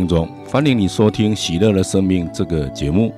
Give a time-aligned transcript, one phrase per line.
[0.00, 3.12] 听众，欢迎你收听《喜乐的生命》这个节目。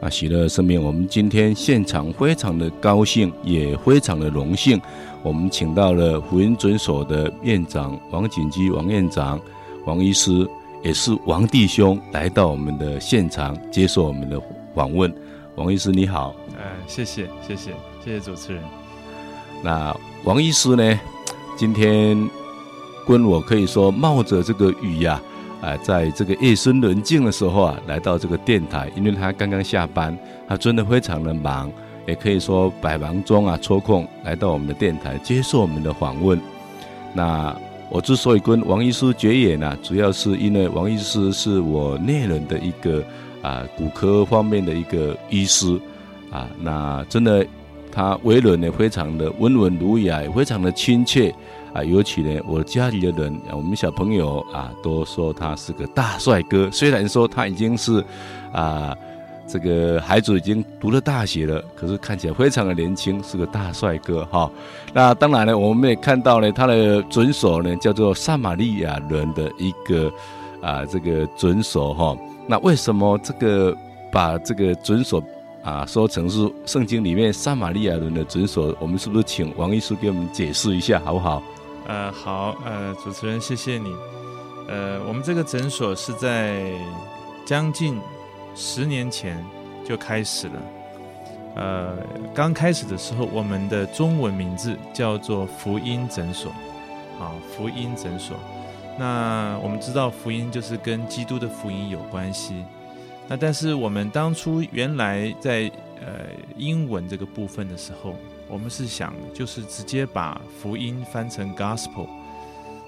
[0.00, 4.80] 啊，喜乐的生命，我们今天现场非常的高兴，也非常的荣幸，
[5.22, 9.38] 我们请到了福音诊所的院长王锦基王院长、
[9.84, 10.48] 王医师，
[10.82, 14.40] 也是王弟兄，来到我们的现场接受我们的
[14.74, 15.12] 访问。
[15.56, 18.62] 王医师你好，呃，谢谢谢谢谢谢主持人。
[19.62, 20.98] 那王医师呢，
[21.58, 22.16] 今天
[23.06, 25.28] 跟我可以说冒着这个雨呀、啊。
[25.62, 31.70] 啊，在这个夜深人静的时候啊，来到这个电台，因为他刚刚下班，他真的非常的忙，
[32.04, 36.36] 也可以说百忙中啊抽空来到我们的电台接受我们的访问。
[37.14, 37.56] 那
[37.88, 43.00] 我之所以跟王医师结缘呢，主要是因为王医师是我内人的一个
[43.40, 45.78] 啊骨科方面的一个医师
[46.32, 47.46] 啊，那真的
[47.92, 51.32] 他为人呢非常的温文儒雅，也非常的亲切。
[51.72, 56.70] 啊，尤其呢，我家里的人，我们小朋友啊，都说他是个大帅哥。
[56.70, 58.04] 虽然说他已经是
[58.52, 58.94] 啊，
[59.46, 64.50] 这个孩子已经读了大学了，可是看起来非常的年轻，是个大帅哥哈。
[64.92, 70.12] 那当然呢，我们也看到呢，他的诊所呢叫做撒玛利亚人的一个
[70.60, 72.16] 啊这个诊所哈。
[72.46, 73.74] 那为什么这个
[74.10, 75.22] 把这个诊所
[75.62, 78.76] 啊说成是圣经里面撒玛利亚人的诊所？
[78.78, 81.42] 我们是不是请王医师给我们解释一下，好不好？
[81.86, 83.94] 呃，好，呃，主持人，谢谢你。
[84.68, 86.72] 呃，我们这个诊所是在
[87.44, 88.00] 将近
[88.54, 89.44] 十年前
[89.84, 90.62] 就开始了。
[91.56, 91.96] 呃，
[92.32, 96.52] 刚开始的时候，我们的中文名字叫做福音诊所，
[97.18, 98.36] 好，福音诊所。
[98.98, 102.64] 那我们知道福音就是跟基督的福音有关系。
[103.28, 105.70] 那但是我们当初原来在
[106.00, 108.14] 呃英文这个部分的时候。
[108.52, 112.06] 我们是想，就是直接把福音翻成 gospel，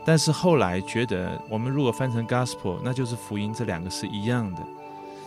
[0.05, 4.61] 但是后来觉得，我们如果翻成 gospel，那就是福音这两个是一样的。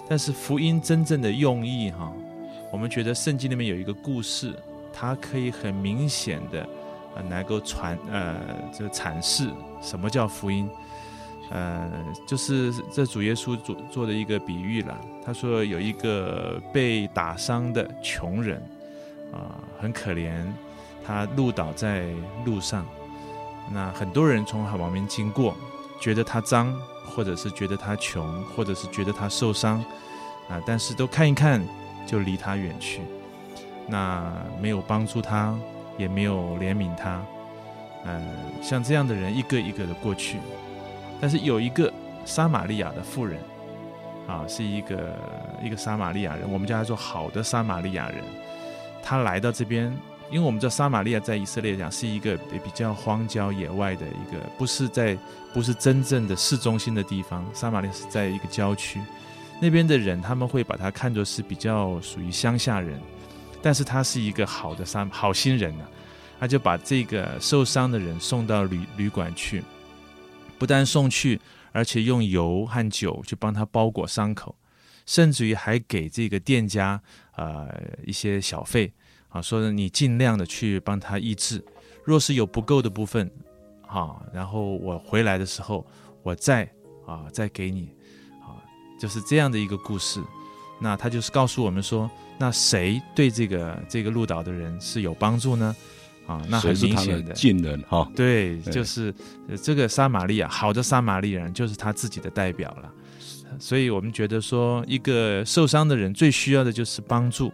[0.07, 2.13] 但是福音真正的用意，哈，
[2.71, 4.53] 我们觉得圣经里面有一个故事，
[4.93, 6.69] 它可以很明显的，
[7.15, 8.35] 呃，能够传，呃，
[8.71, 9.49] 这个阐释
[9.81, 10.69] 什么叫福音，
[11.49, 11.91] 呃，
[12.27, 14.95] 就是这主耶稣做做的一个比喻了。
[15.25, 18.61] 他说有一个被打伤的穷人。
[19.31, 20.45] 啊，很可怜，
[21.05, 22.05] 他路倒在
[22.45, 22.85] 路上，
[23.71, 25.55] 那很多人从他旁边经过，
[25.99, 26.73] 觉得他脏，
[27.05, 29.79] 或者是觉得他穷，或者是觉得他受伤，
[30.49, 31.61] 啊，但是都看一看
[32.05, 33.01] 就离他远去，
[33.87, 35.57] 那没有帮助他，
[35.97, 37.21] 也没有怜悯他，
[38.05, 38.21] 嗯，
[38.61, 40.39] 像这样的人一个一个的过去，
[41.19, 41.91] 但是有一个
[42.25, 43.39] 撒玛利亚的妇人，
[44.27, 45.17] 啊，是一个
[45.61, 48.23] 一个撒玛利亚人，我们叫他做好的撒玛利亚人。
[49.09, 49.85] 他来到这边，
[50.29, 55.17] 因为我们知道撒玛利亚在以色列讲是一个比较荒郊野外的一个，不是在
[55.53, 57.49] 不是真正的市中心的地方。
[57.53, 58.99] 撒玛利亚是在一个郊区，
[59.61, 62.99] 那边的人他们会把他看作是比较属于乡下人，
[63.61, 65.85] 但是他是一个好的撒好心人呢、
[66.37, 69.63] 他就把这个受伤的人送到旅旅馆去，
[70.59, 71.39] 不但送去，
[71.71, 74.53] 而且用油和酒去帮他包裹伤口，
[75.05, 77.01] 甚至于还给这个店家。
[77.37, 77.67] 呃，
[78.05, 78.91] 一些小费
[79.29, 81.63] 啊，说你尽量的去帮他医治，
[82.03, 83.31] 若是有不够的部分，
[83.87, 85.85] 啊，然后我回来的时候，
[86.23, 86.69] 我再
[87.05, 87.93] 啊再给你，
[88.41, 88.57] 啊，
[88.99, 90.21] 就是这样的一个故事。
[90.79, 95.75] 那他就是告诉我们说，那谁对这个这个鹿岛的人是有帮助呢？
[96.27, 99.13] 啊，那很明显的近人哈，对，就是
[99.63, 102.93] 这个撒玛利亚，好的撒玛利亚人就是他自己的代表了。
[103.59, 107.51] 所以我们觉得说，一个受伤的人最需要的就是帮助，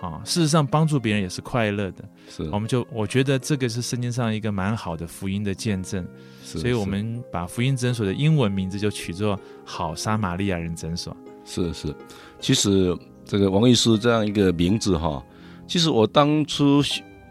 [0.00, 2.04] 啊，事实上帮助别人也是快乐的。
[2.28, 6.06] 是，我们就我觉得这个是圣经上一个蛮好的福音的见证。
[6.44, 11.16] 是，所以我们把福音诊所的英文名字就取作“好撒玛利亚人诊所”。
[11.44, 11.94] 是是，
[12.40, 15.24] 其实这个王医师这样一个名字哈，
[15.66, 16.82] 其实我当初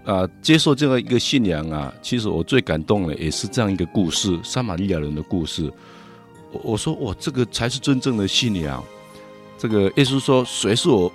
[0.06, 5.72] 啊接受这样一个信仰啊，其实我最感动的也是这样一个故事——撒玛利亚人的故事。
[6.52, 8.84] 我我说我这个才是真正的信仰。
[9.58, 11.12] 这个耶稣说：“谁是我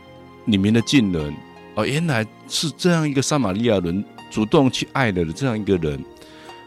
[0.46, 1.34] 里面的近人？”
[1.74, 6.04] 哦，原来是这样一个撒玛利亚人主动去爱的这样一个人。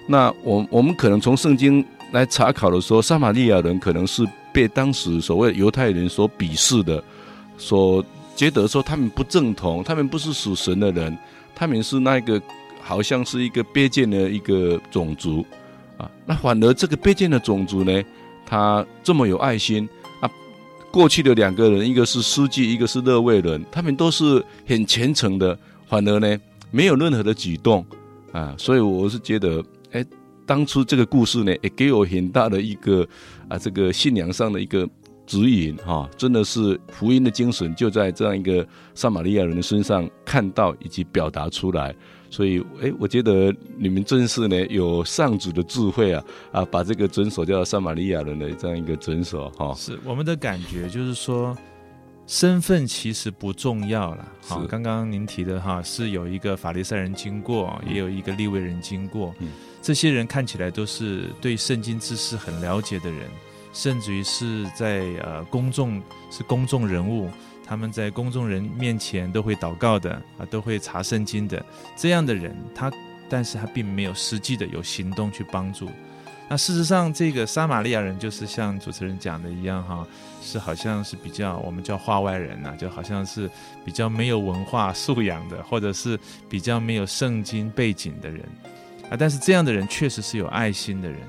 [0.08, 7.04] 那我我们可能从圣经来查考的时候，撒玛利亚人可能是被当时所谓犹太人所鄙视的，
[7.58, 8.04] 所
[8.36, 11.16] 觉得说他们不正统，他们不是属神的人，
[11.54, 12.42] 他们是那个
[12.82, 15.46] 好像是一个卑贱的一个种族
[15.98, 16.10] 啊。
[16.26, 18.04] 那反而这个卑贱的种族呢？
[18.46, 19.88] 他这么有爱心
[20.22, 20.30] 啊！
[20.92, 25.58] 过去的两个人，一个是司机，一个是勒未人，他们都是很虔诚的，
[25.88, 26.38] 反而呢
[26.72, 27.86] 没有任何的举动
[28.32, 30.06] 啊，所以我是觉得，哎，
[30.46, 33.08] 当初这个故事呢，也给我很大的一个
[33.48, 34.88] 啊，这个信仰上的一个
[35.26, 41.96] 指引哈，真的是福音的精神就在这样一个撒玛利亚人的身上看到以及表达出来。
[42.30, 49.74] 所以，哎，我觉得你们真是呢有上主的智慧啊啊，把这个诊所叫撒玛利亚人的这样一个诊所哈。
[49.76, 51.56] 是我们的感觉，就是说
[52.28, 54.28] 身份其实不重要了。
[54.42, 59.34] 好，刚刚您提的哈，是有一个法利赛人经过，也有一个利未人经过。
[59.40, 59.48] 嗯，
[59.82, 63.30] 这些人看起来都是对圣经知识很了解的人，
[63.72, 67.30] 甚至于是在呃公众是公众人物。
[67.66, 71.66] 他们在公众人面前都会祷告的啊，都会查圣经的
[71.96, 72.92] 这样的人，他
[73.28, 75.90] 但是他并没有实际的有行动去帮助。
[76.48, 80.06] 那事实上，这个撒玛利亚人就是像主持人讲的一样哈，
[80.44, 83.50] 是好像是比较我们叫话外人呐、就好像是
[83.84, 88.42] 比较没有文化素养的，或者是比较没有圣经背景的人
[89.10, 89.18] 啊。
[89.18, 91.20] 但是这样的人确实是有爱心的人。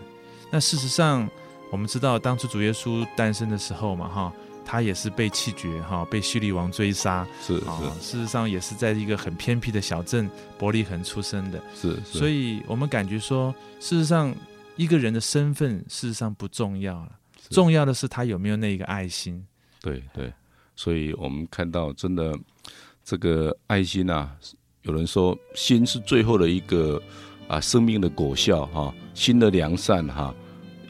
[0.50, 1.26] 那事实上，
[1.72, 4.32] 我们知道当初主耶稣诞生的时候嘛哈。
[4.66, 10.28] 他也是被弃绝哈，被希律王追杀，是啊，事实上也是在一个很偏僻的小镇
[10.58, 14.34] 伯利恒出生的，是，是，所以我们感觉说，事实上
[14.74, 17.12] 一个人的身份事实上不重要了，
[17.48, 19.42] 重要的是他有没有那一个爱心。
[19.80, 20.32] 对对，
[20.74, 22.36] 所以我们看到真的
[23.04, 24.36] 这个爱心啊，
[24.82, 27.00] 有人说心是最后的一个
[27.46, 30.34] 啊生命的果效哈，心的良善哈，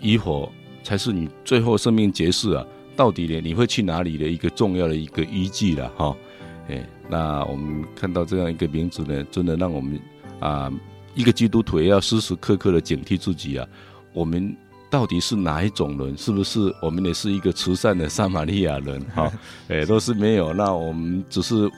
[0.00, 0.50] 以火
[0.82, 2.67] 才是你最后生命结束啊。
[2.96, 3.40] 到底呢？
[3.40, 6.16] 你会去哪里的一个重要的一个依据了哈？
[6.69, 10.00] 哎，那我们看到这样一个名字呢，真的让我们
[10.40, 10.72] 啊，
[11.14, 13.69] 一个基督徒也要时时刻刻的警惕自己啊。
[14.12, 14.56] 我们
[14.90, 16.16] 到底是哪一种人？
[16.16, 19.00] 是不是我们也是一个慈善的撒玛利亚人？
[19.14, 19.31] 哈，
[19.69, 20.54] 哎，都是没有。
[20.54, 21.70] 那我们只是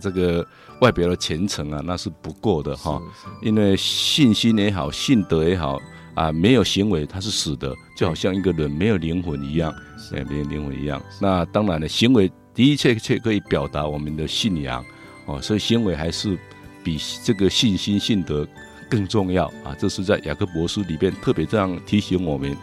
[0.00, 0.44] 这个
[0.80, 3.00] 外表的虔诚啊，那是不够的哈。
[3.42, 5.78] 因为信心也好，信德也好。
[6.14, 9.74] 啊，没有行为，它是死的，就好像一个人没有灵魂一样，
[10.12, 11.02] 哎，没有灵魂一样。
[11.20, 14.84] 那当然了，行为的确确可以表达我们的信仰，
[15.26, 16.38] 哦，所以行为还是
[16.84, 18.46] 比这个信心、信德
[18.88, 19.74] 更重要啊。
[19.76, 22.56] 这是在雅各伯书里边特别这样提醒我们。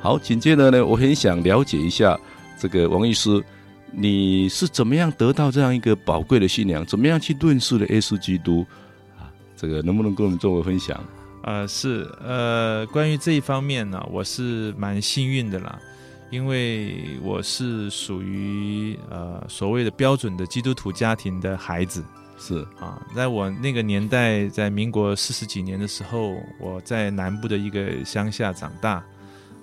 [0.00, 2.18] 好，紧接着呢，我很想了解一下
[2.60, 3.42] 这个王医师，
[3.90, 6.86] 你是怎么样得到这样一个宝贵的信仰？
[6.86, 8.64] 怎么样去论述的耶稣基督？
[9.18, 9.26] 啊，
[9.56, 11.02] 这个能不能跟我们做个分享？
[11.46, 15.78] 呃，是呃，关于这一方面呢，我是蛮幸运的啦，
[16.30, 22.02] 因为我是属于呃所谓的标准的基督徒家庭的孩子，
[22.38, 29.04] 是啊，在我那个年代，在民国四十几年的时候，我在南部的一个乡下长大，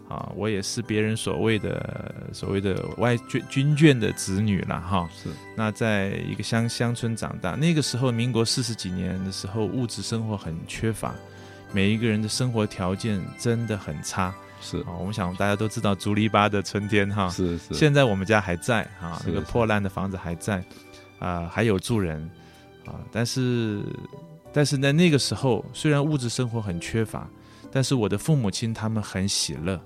[0.07, 11.15] 啊，我也是别人所谓的所谓的外军军眷的子女了哈，是，那在一个乡乡村长大，那个时候民国四十几年的时候，物质生活很缺乏。
[11.71, 17.73] 每一个人的生活条件真的很差，是啊，我们想大家都知道竹篱笆的春天哈，是是。
[17.73, 20.57] 现在我们家还在哈，那个破烂的房子还在，
[21.19, 22.29] 啊、呃，还有住人
[22.85, 23.81] 啊，但是
[24.51, 27.27] 但是在那个时候，虽然物质生活很缺乏，
[27.71, 29.79] 但是我的父母亲他们很喜乐。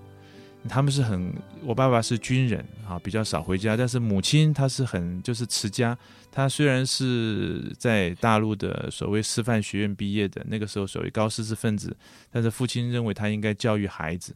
[0.67, 3.77] 他们是很，我爸爸是军人啊，比较少回家。
[3.77, 5.95] 但是母亲她是很就是持家，
[6.35, 11.95] 他虽然是在大陆的所谓师范学院毕业的，那个时候所谓高知识分子，
[12.29, 14.35] 但是父亲认为他应该教育孩子，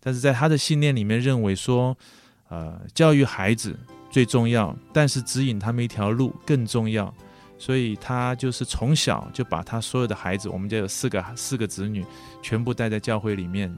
[0.00, 1.96] 但是在他的信念里面认为说，
[2.48, 3.78] 呃，教育孩子
[4.10, 7.14] 最重要，但是指引他们一条路更重要，
[7.56, 12.04] 所以他就是从小就把他所有的孩子，我们家有四个四个子女，
[12.42, 13.72] 全部带在教会里面。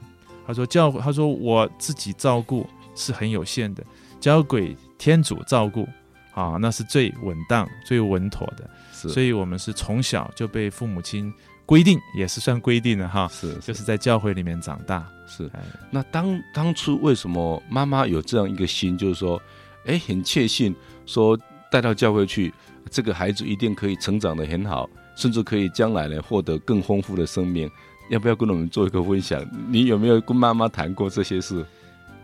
[0.47, 3.83] 他说教，他说我自己照顾是很有限的，
[4.19, 5.87] 交给天主照顾，
[6.33, 8.69] 啊，那是最稳当、最稳妥的。
[8.93, 11.33] 是，所以我们是从小就被父母亲
[11.65, 13.27] 规定，也是算规定的哈。
[13.31, 15.07] 是，是，就是在教会里面长大。
[15.27, 15.49] 是，
[15.91, 19.41] 那当当初为什么妈妈有这样一个心，就是说，
[19.85, 21.37] 哎，很确信说
[21.71, 22.53] 带到教会去，
[22.89, 27.69] 这个孩子一定可以成长的很好，甚至可以将来呢获得更丰富的生命。
[28.09, 29.39] 要不要跟我们做一个分享？
[29.67, 31.63] 你有没有跟妈妈谈过这些事？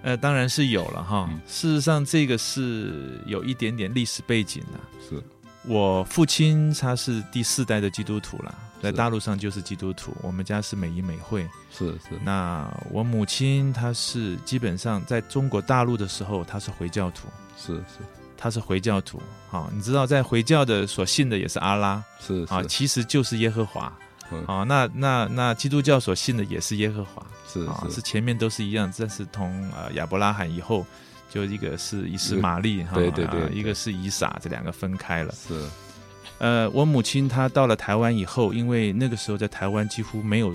[0.05, 1.27] 呃，当然是有了哈。
[1.31, 4.79] 嗯、事实上，这个是有一点点历史背景的。
[5.09, 5.19] 是
[5.63, 10.15] 我父亲他是第四代的基督徒了，在大陆上就是基督徒。
[10.21, 11.41] 我们家是美仪美会。
[11.71, 12.19] 是是。
[12.24, 17.27] 那我母亲她是基本上在中国大陆的时候，她是回教徒。
[17.57, 17.97] 是是。
[18.38, 19.19] 她是回教徒。
[19.50, 22.03] 好，你知道在回教的所信的也是阿拉。
[22.19, 22.53] 是是。
[22.53, 23.91] 啊，其实就是耶和华。
[24.48, 30.86] 啊、哦，那那那基督教所信的也是耶和华，是啊、哦、是前面都是一样，但是同呃亚伯拉罕以后，
[31.29, 35.34] 就一个是以斯玛利哈，对对对，一个是以撒，这两个分开了。
[35.34, 35.63] 是，
[36.39, 40.53] 呃，我母亲她到了台湾以后，因为那个时候在台湾几乎没有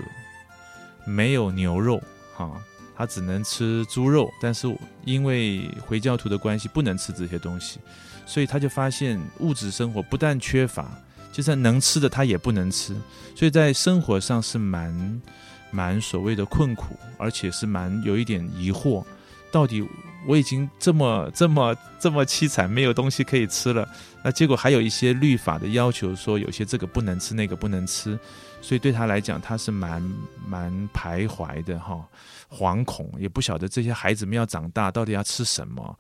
[1.05, 2.03] 没有牛肉，
[2.35, 2.50] 哈，
[2.97, 4.67] 她只能吃猪肉，但是
[5.05, 7.79] 因为回教徒的关系，不能吃这些东西，
[8.27, 10.91] 所以她就发现物质生活不但缺乏，
[11.32, 12.94] 就算能吃的他也不能吃，
[13.34, 15.22] 所以在生活上是蛮
[15.70, 19.04] 蛮所谓的困苦，而且是蛮有一点疑惑，
[19.50, 19.87] 到底。
[20.26, 23.88] 我已经这么这么这么凄惨，没有东西可以吃了。
[24.22, 28.18] 那结果还有一些律法的要求，说有些这个不能吃，那个不能吃，
[28.60, 30.02] 所以对他来讲，他是蛮
[30.46, 32.06] 蛮徘徊的哈，
[32.50, 35.99] 惶恐，也不晓得这些孩子们要长大到底要吃什么。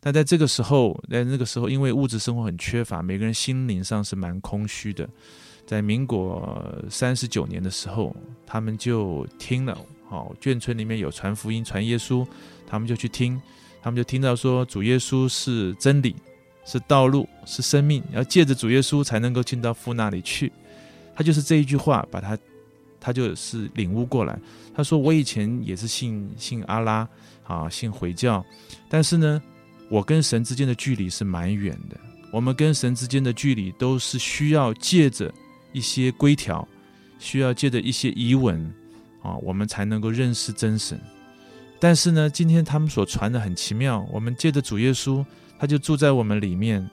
[0.00, 5.08] 但在这个时候，在那个时候，因为物质生活很缺乏，每个人心灵上是蛮空虚的。
[5.66, 8.16] 在民国三十九年的时候，
[8.46, 9.78] 他们就听了，
[10.08, 12.26] 好，眷村里面有传福音、传耶稣。
[12.66, 13.40] 他们就去听，
[13.82, 16.14] 他们就听到说主耶稣是真理，
[16.64, 20.52] 是道路，是生命，要借着主耶稣才能够进到父那里去。
[21.14, 22.38] 他就是这一句话，把他，
[23.00, 24.38] 他就是领悟过来。
[24.72, 27.06] 他说：“我以前也是信信阿拉
[27.42, 28.44] 啊，信回教，
[28.88, 29.42] 但是呢，
[29.90, 32.00] 我跟神之间的距离是蛮远的。
[32.32, 35.30] 我们跟神之间的距离都是需要借着
[35.72, 36.66] 一些规条，
[37.18, 38.72] 需要借着一些仪文
[39.20, 40.98] 啊，我们才能够认识真神。”
[41.80, 44.06] 但是呢，今天他们所传的很奇妙。
[44.12, 45.24] 我们借着主耶稣，
[45.58, 46.88] 他就住在我们里面，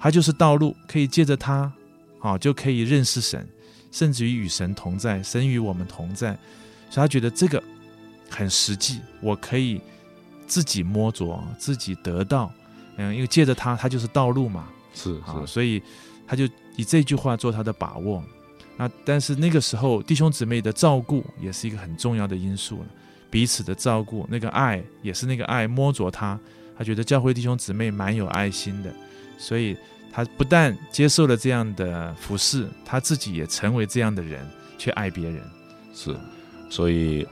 [0.00, 1.70] 他就是道路，可以借着他，
[2.20, 3.46] 啊就可以认识神，
[3.92, 6.38] 甚至于与神同在，神与我们同在。
[6.88, 7.62] 所以他觉得这个
[8.30, 9.80] 很实际，我可以
[10.48, 12.52] 自己摸着，自己得到。
[12.96, 14.66] 嗯，因为借着他，他就是道路嘛。
[14.92, 15.80] 是是，所以
[16.26, 18.20] 他就以这句话做他的把握。
[18.76, 22.86] 那但是那个时候，弟兄姊妹的照顾也是一个很重要的因素了。
[23.30, 26.38] 彼此的照顾，那个爱也是那个爱，摸着他，
[26.76, 28.92] 他觉得教会弟兄姊妹蛮有爱心的，
[29.36, 29.76] 所以
[30.10, 35.42] 他不但接受了这样的服侍，他自己也成为这样的人，去爱别人。
[35.92, 36.16] 是，
[36.70, 37.26] 所以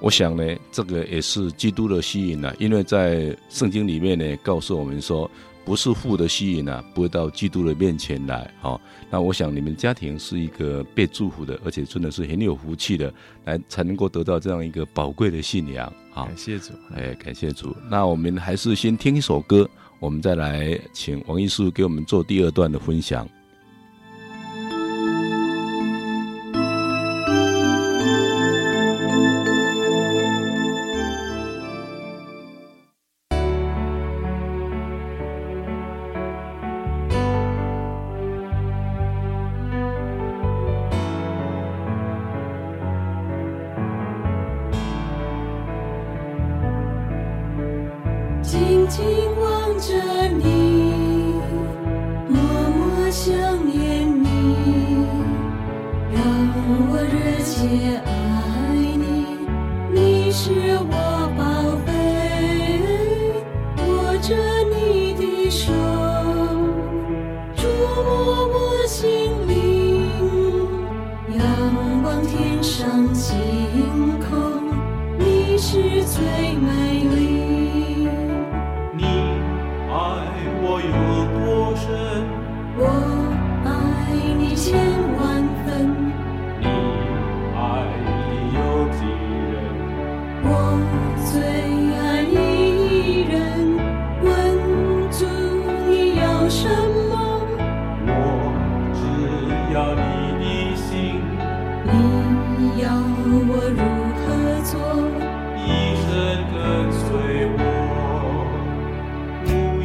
[0.00, 5.30] 我想呢，这个也是基督的吸引啊，因为在圣经里面呢，告诉我们说。
[5.62, 8.50] 不是父的吸引啊，不会到基督的面前来。
[8.60, 8.80] 好、哦，
[9.10, 13.12] 那我想你们家庭是一个被祝福的，而且真的是很有福气的，
[13.44, 15.92] 来才能够得到这样一个宝贵的信仰。
[16.10, 17.76] 好，感谢主，哎，感谢主。
[17.90, 19.68] 那我们还是先听一首歌，
[20.00, 23.28] 我们再来请王医师给我们做第二段的分享。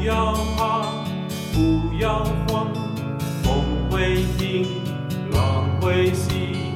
[0.05, 0.83] 不要怕，
[1.51, 2.67] 不要慌，
[3.41, 4.67] 风会停，
[5.31, 6.73] 浪会息，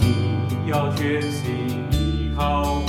[0.00, 2.82] 你要全心依靠。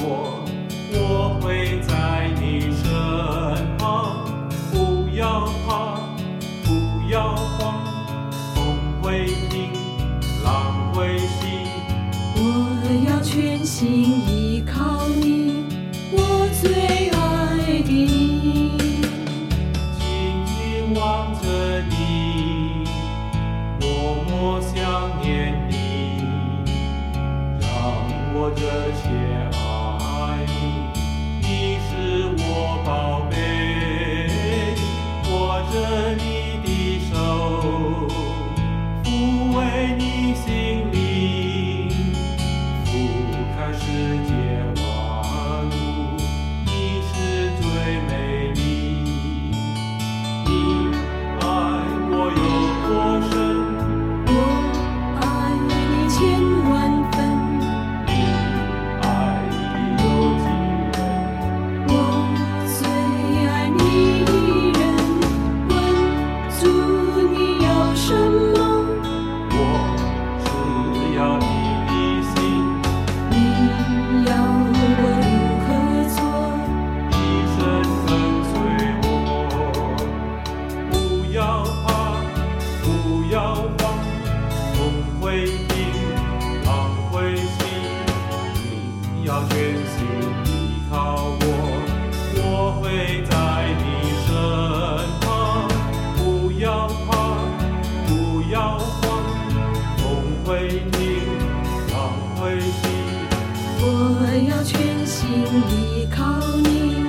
[105.69, 106.23] 依靠
[106.63, 107.05] 你，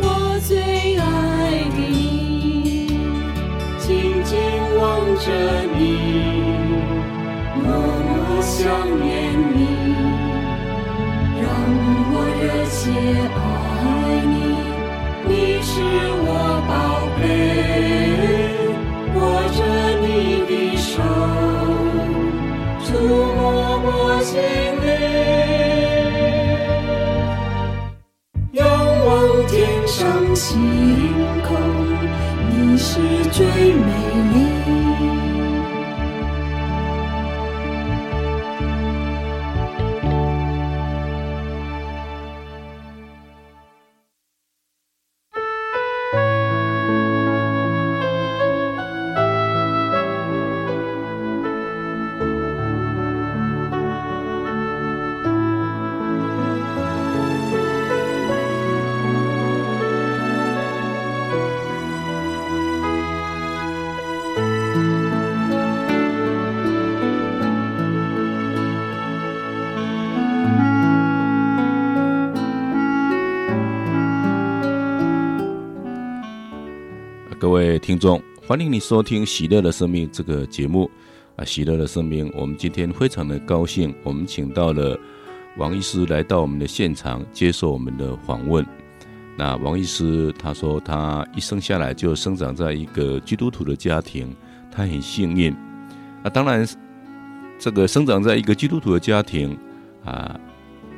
[0.00, 0.04] 我
[0.46, 1.04] 最爱
[1.70, 2.88] 的你，
[3.78, 4.36] 紧紧
[4.78, 4.84] 望
[5.16, 5.26] 着
[5.76, 5.80] 你，
[7.62, 7.64] 默
[8.04, 8.64] 默想
[9.00, 9.58] 念你，
[11.40, 11.44] 让
[12.12, 13.25] 我热切。
[33.36, 33.95] 最美。
[77.78, 80.90] 听众，欢迎你收听《喜乐的生命》这个节目
[81.36, 81.44] 啊！
[81.44, 84.98] 喜乐的生命，我们今天非常的高兴，我们请到了
[85.58, 88.64] 王医师来到我们的现场接受我们的访问。
[89.36, 94.34] 那王医师他说，他一生下来就生长在一个基督徒的家庭，
[94.70, 95.52] 他很幸运。
[96.22, 96.66] 啊，当然，
[97.58, 99.56] 这个生长在一个基督徒的家庭
[100.04, 100.38] 啊，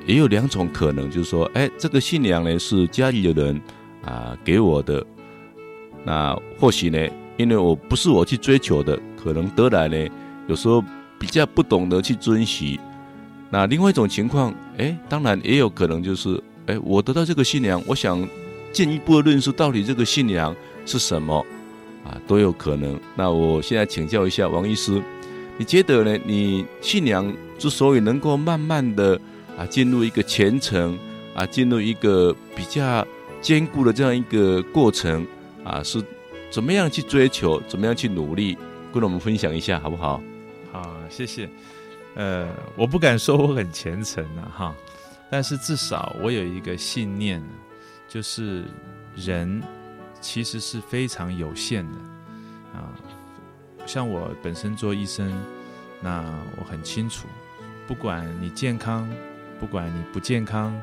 [0.07, 3.61] 也有两种可能，就是说，哎，这个信仰呢是家里的人
[4.05, 5.05] 啊给我的。
[6.09, 10.09] 那或许呢，因为我不是我去追求的，可能得来呢，
[10.47, 10.83] 有时候
[11.19, 12.81] 比较不懂得去珍惜。
[13.51, 18.27] 那另外一种情况，哎，当然也有可能就是，哎，我得到这个信仰，我想
[18.73, 21.45] 进一步的认识到底这个信仰是什么，
[22.07, 22.99] 啊，都有可能。
[23.15, 25.03] 那我现在请教一下王医师，
[25.59, 26.19] 你觉得呢？
[26.25, 29.21] 你信仰之所以能够慢慢的
[29.59, 30.99] 啊进入一个虔诚，
[31.35, 33.07] 啊进入一个比较
[33.43, 35.27] 坚固的这样一个过程。
[35.69, 36.03] 啊，是
[36.51, 38.57] 怎么样去追求，怎么样去努力，
[38.93, 40.23] 跟我们分享一下好不好？
[40.73, 41.49] 好，谢谢。
[42.15, 44.75] 呃，我不敢说我很虔诚啊，哈，
[45.31, 47.43] 但是至少我有一个信念，
[48.09, 48.65] 就是
[49.15, 49.63] 人
[50.21, 51.99] 其实是非常有限的
[52.73, 52.91] 啊。
[53.87, 55.31] 像我本身做医生，
[56.01, 56.25] 那
[56.59, 57.29] 我很清楚，
[57.87, 59.09] 不管你健康，
[59.61, 60.75] 不管你不健康，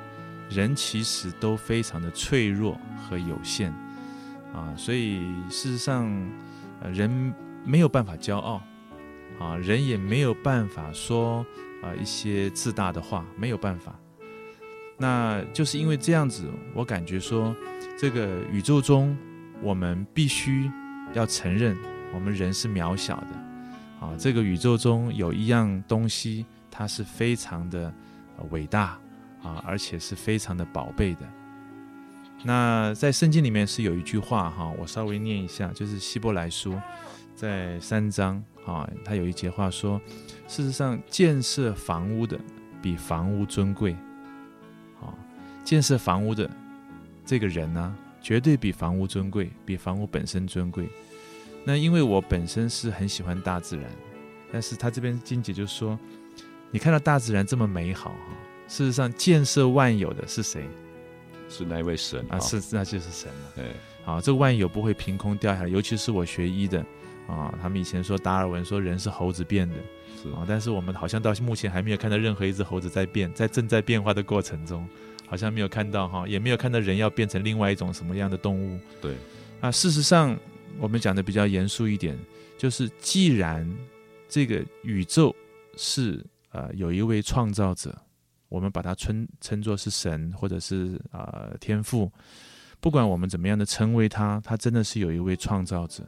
[0.49, 3.73] 人其实都非常的脆弱和有限。
[4.55, 6.09] 啊，所以事实上，
[6.93, 7.33] 人
[7.65, 8.61] 没有办法骄傲，
[9.37, 11.45] 啊，人也没有办法说
[11.83, 13.93] 啊一些自大的话，没有办法。
[14.97, 17.53] 那就是因为这样子，我感觉说，
[17.97, 19.17] 这个宇宙中，
[19.61, 20.71] 我们必须
[21.13, 21.77] 要承认，
[22.13, 27.93] 我们人是渺小的，啊，这个宇宙中有一样东西，它是非常的
[28.51, 28.97] 伟大，
[29.43, 31.27] 啊，而且是非常的宝贝的。
[32.47, 36.79] 那在圣经里面是有一句话哈，我稍微念一下，就是希伯来书
[37.36, 39.99] 在三章啊，他有一节话说，
[40.47, 42.39] 事实上建设房屋的
[42.84, 43.93] 比房屋尊贵，
[45.01, 45.10] 啊，
[45.63, 46.47] 建设房屋的
[47.25, 50.88] 这个人呢，绝对比房屋尊贵，比房屋本身尊贵。
[51.63, 53.89] 那因为我本身是很喜欢大自然，
[54.51, 55.97] 但是他这边金姐就说，
[56.69, 60.63] 你看到大自然这么美好哈，事实上建设万有的是谁？
[61.49, 62.39] 是那位神啊？
[62.39, 63.51] 是，那就是神了。
[63.55, 63.65] 对，
[64.03, 65.67] 好，这个万有不会凭空掉下来。
[65.67, 66.86] 尤其是我学医的
[67.27, 69.75] 啊，他们以前说达尔文说人是猴子变的，
[70.21, 74.88] 是啊，但是我们好像到目前还没有看到任何一只猴子在变，在正在变化的过程中，
[75.27, 78.79] 好像没有看到哈，也没有看到人要变成另外一种什么样的动物。
[79.01, 79.15] 对，
[79.62, 80.38] 啊，事实上
[80.79, 82.17] 我们讲的比较严肃一点，
[82.58, 83.71] 就是既然
[84.27, 85.36] 这个宇宙
[85.77, 87.95] 是呃有一位创造者。
[88.55, 92.09] 我们把它称称作是神，或者是啊、呃、天赋，
[92.79, 96.05] 不管我们怎么样的称谓他，他真的是有一位创造者。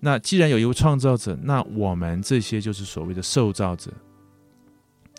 [0.00, 3.92] 那既然有一位创造者，那我们这些就是所谓的受造者。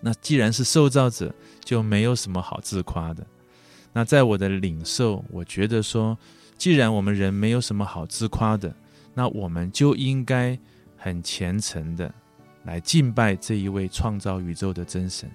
[0.02, 3.26] 那既然是受造者，就没有什么好自夸的。
[3.94, 6.18] 那在我的领受，我觉得说，
[6.58, 8.76] 既然我们人没有什么好自夸的，
[9.14, 10.60] 那我们就应该
[10.98, 12.14] 很虔诚的
[12.66, 15.32] 来敬拜这一位创造宇宙的真神。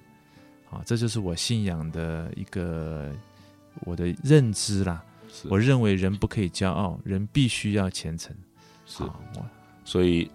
[0.70, 3.10] 啊，这就是我信仰的一个
[3.80, 5.04] 我的认知啦。
[5.48, 8.34] 我认为人不可以骄傲，人必须要虔诚。
[8.86, 9.04] 是，
[9.84, 10.28] 所以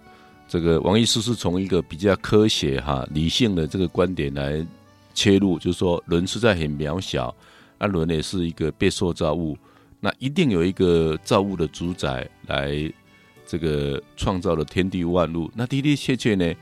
[0.48, 4.66] 这个王医师是从一个比较科学哈理性的这个观点来
[5.12, 7.34] 切入，就是说人实在很渺小，
[7.78, 9.56] 那人也是一个被塑造物，
[10.00, 12.90] 那一定有一个造物的主宰来
[13.46, 15.50] 这个创造了天地万物。
[15.54, 16.54] 那的的确确呢，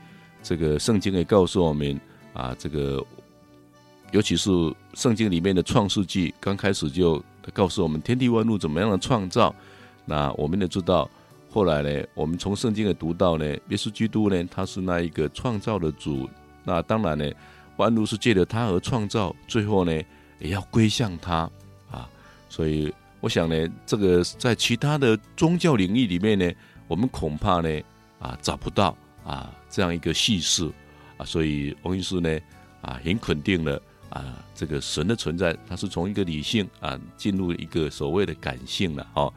[0.43, 1.99] 这个圣经也告诉我们
[2.33, 3.01] 啊，这个
[4.15, 4.49] 尤其是
[4.93, 7.21] 圣经里面的创世纪，刚开始就
[7.53, 9.53] 告诉我们天地万物怎么样的创造。
[10.05, 11.09] 那我们也知道，
[11.51, 16.29] 后来呢，我们从圣经也读到呢，耶稣基督呢，他是那一个创造的主。
[16.63, 17.29] 那当然呢，
[17.75, 20.01] 万物是借着他而创造，最后呢。
[20.37, 21.49] 也要归向他
[21.89, 22.09] 啊，
[22.49, 26.51] 所以我想呢，这个在其他的宗教领域里面呢，
[26.89, 27.69] 我们恐怕呢
[28.19, 30.69] 啊找不到啊这样一个叙事
[31.15, 32.37] 啊，所以王医师呢
[32.81, 39.33] 啊很肯定了啊这个神的存在，它是从一个理性啊进入一个所谓的感性了哦。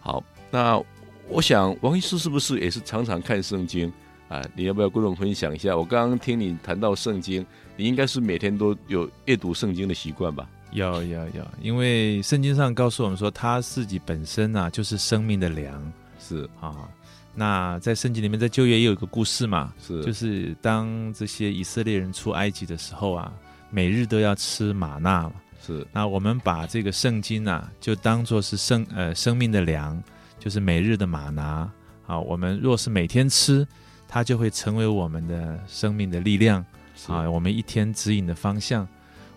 [0.00, 0.82] 好，那
[1.28, 3.92] 我想王医师是不是也是常常看圣经
[4.28, 4.42] 啊？
[4.54, 5.76] 你要不要跟我们分享一下？
[5.76, 7.44] 我刚刚听你谈到圣经。
[7.74, 10.46] 你应该是每天都有阅读圣经的习惯吧？
[10.72, 16.86] 有有有，因为圣经上告诉我们说，他自己本身啊就是生命的粮，是啊。
[17.34, 23.32] 那在圣经里面，在旧约也有一个故事嘛，是就是当这些以色列人出埃及的时候啊，
[23.72, 25.32] 每日都要吃玛纳嘛，
[25.66, 25.84] 是。
[25.90, 30.00] 那我们把这个圣经啊，就当做是生呃生命的粮，
[30.38, 31.68] 就是每日的玛纳
[32.06, 32.20] 啊。
[32.20, 33.66] 我们若是每天吃，
[34.06, 36.64] 它就会成为我们的生命的力量。
[37.08, 38.86] 啊，我们一天指引的方向，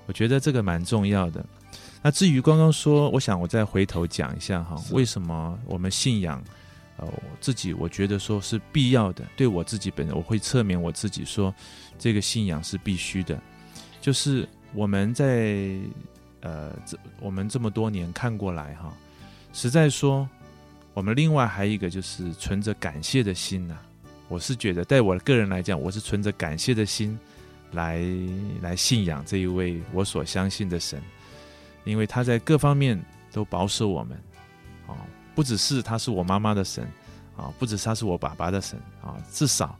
[0.06, 1.44] 我觉得这个蛮重要的。
[2.04, 6.44] 那至于刚刚说，我想我再回头讲一下哈，为什么我们信仰？
[6.98, 9.26] 呃，我自己我觉得说是必要的。
[9.36, 11.54] 对我自己本人，我会侧面我自己说，
[11.98, 13.42] 这个信仰是必须的。
[14.06, 15.80] 就是我们在
[16.42, 18.94] 呃这我们这么多年看过来哈，
[19.52, 20.30] 实在说，
[20.94, 23.76] 我们另外还有一个就是存着感谢的心呐、
[24.28, 27.18] 我是觉得，在我个人来讲，我是存着感谢的心。
[27.72, 28.00] 来
[28.62, 31.02] 来信仰这一位我所相信的神，
[31.84, 34.16] 因为他在各方面都保守我们，
[34.88, 35.02] 啊，
[35.34, 36.88] 不只是他是我妈妈的神，
[37.36, 39.76] 啊，不只是他是我爸爸的神，啊，至少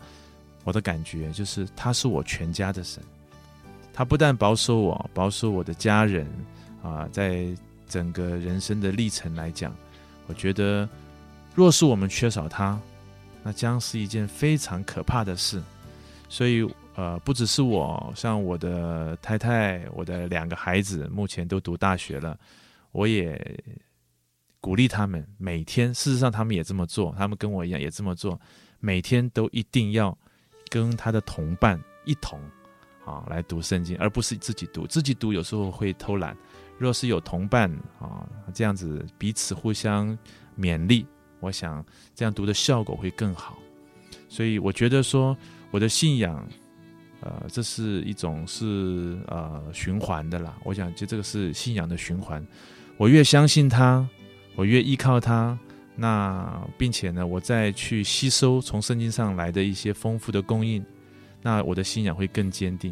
[0.64, 3.04] 我的感觉就是他是我全家的神。
[3.96, 6.28] 他不但保守我，保守我的家人，
[6.84, 7.48] 啊，在
[7.88, 9.74] 整个人生的历程来讲，
[10.28, 10.88] 我觉得
[11.56, 12.78] 若是我们缺少他，
[13.42, 15.64] 那将是一件非常可怕的事。
[16.28, 16.70] 所以。
[16.98, 22.40] 呃，不只是我，像我的太太，我的两个孩子，目前都读大学了，
[22.94, 23.38] 我也
[24.62, 25.94] 鼓励他们每天。
[25.94, 28.40] 事实上，他们也这么做，他们跟我一样也这么做，
[28.80, 30.18] 每天都一定要
[30.70, 32.40] 跟他的同伴一同
[33.06, 34.86] 啊来读圣经，而不是自己读。
[34.88, 36.36] 自己读有时候会偷懒，
[36.78, 40.18] 若是有同伴啊，这样子彼此互相
[40.58, 41.06] 勉励，
[41.40, 43.58] 我想这样读的效果会更好。
[44.28, 45.38] 所以，我觉得说
[45.72, 46.46] 我的信仰。
[47.22, 50.56] 呃，这是一种是呃循环的啦。
[50.64, 52.46] 我想，就这个是信仰的循环。
[52.98, 54.08] 我越相信他，
[54.56, 55.58] 我越依靠他。
[55.96, 60.86] 那并且呢，我再去吸收从圣经上来的一些丰富的供应，
[61.46, 62.92] 那我的信仰会更坚定。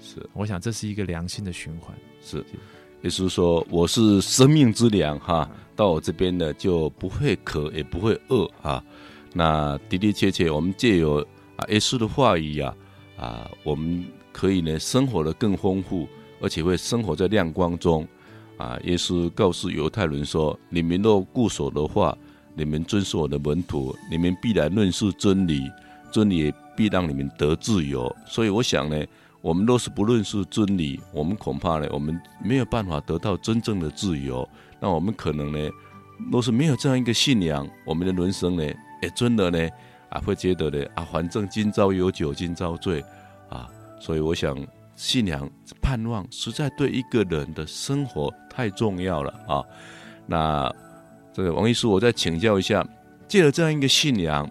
[0.00, 1.94] 是，我想这是一个良性的循环。
[2.22, 2.42] 是，
[3.02, 8.82] 也就是说，我是生命之粮哈，到我这边呢就不会渴，也不会饿啊。
[9.34, 11.18] 那的的确确，我们借由
[11.56, 12.74] 啊耶稣的话语呀。
[13.18, 16.08] 啊，我们可以呢生活得更丰富，
[16.40, 18.08] 而且会生活在亮光中。
[18.56, 22.16] 啊，耶稣告诉犹太人说：“你们若固守的话，
[22.54, 25.70] 你们遵守我的门徒，你们必然论述真理，
[26.10, 29.04] 真理也必让你们得自由。”所以我想呢，
[29.42, 34.48] 我们若是不认识真理，我们恐怕呢，我们没有办法得到真正的自由。
[34.80, 35.58] 那我们可能呢，
[36.32, 38.64] 若是没有这样一个信仰，我们的人生呢，
[39.02, 39.68] 也真的呢。
[40.08, 43.00] 啊，会觉得呢啊，反正今朝有酒今朝醉，
[43.48, 43.68] 啊，
[44.00, 44.56] 所以我想
[44.96, 45.48] 信仰
[45.80, 49.62] 盼望实在对一个人的生活太重要了啊。
[50.26, 50.68] 那
[51.32, 52.84] 这个王医师，我再请教一下，
[53.28, 54.50] 借了这样一个信仰，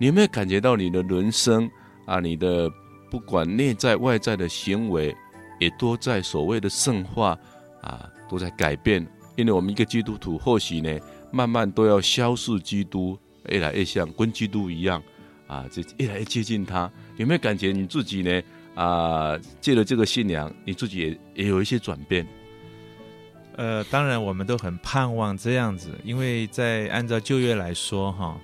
[0.00, 1.70] 你有没有感觉到你的人生
[2.06, 2.70] 啊，你的
[3.10, 5.14] 不管内在外在的行为，
[5.58, 7.38] 也都在所谓的圣化
[7.82, 9.06] 啊，都在改变？
[9.36, 10.98] 因为我们一个基督徒，或许呢，
[11.30, 13.18] 慢慢都要消逝基督。
[13.48, 15.02] 越来越像跟基督一样
[15.46, 16.90] 啊，这越来越接近他。
[17.16, 18.42] 有没有感觉你自己呢？
[18.74, 22.26] 啊，借了这个信仰，你自己也也有一些转变。
[23.56, 28.38] 呃，当然我们都很盼望这样子，因为在按照旧约来说哈，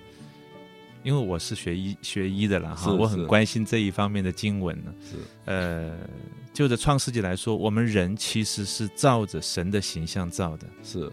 [1.06, 4.92] 因为我是学医学医的了哈，我很关心这一方面的经文呢。
[5.08, 5.16] 是。
[5.44, 5.96] 呃，
[6.52, 11.08] 就着创世纪来说，我们人其实是照着神的形象造的，是，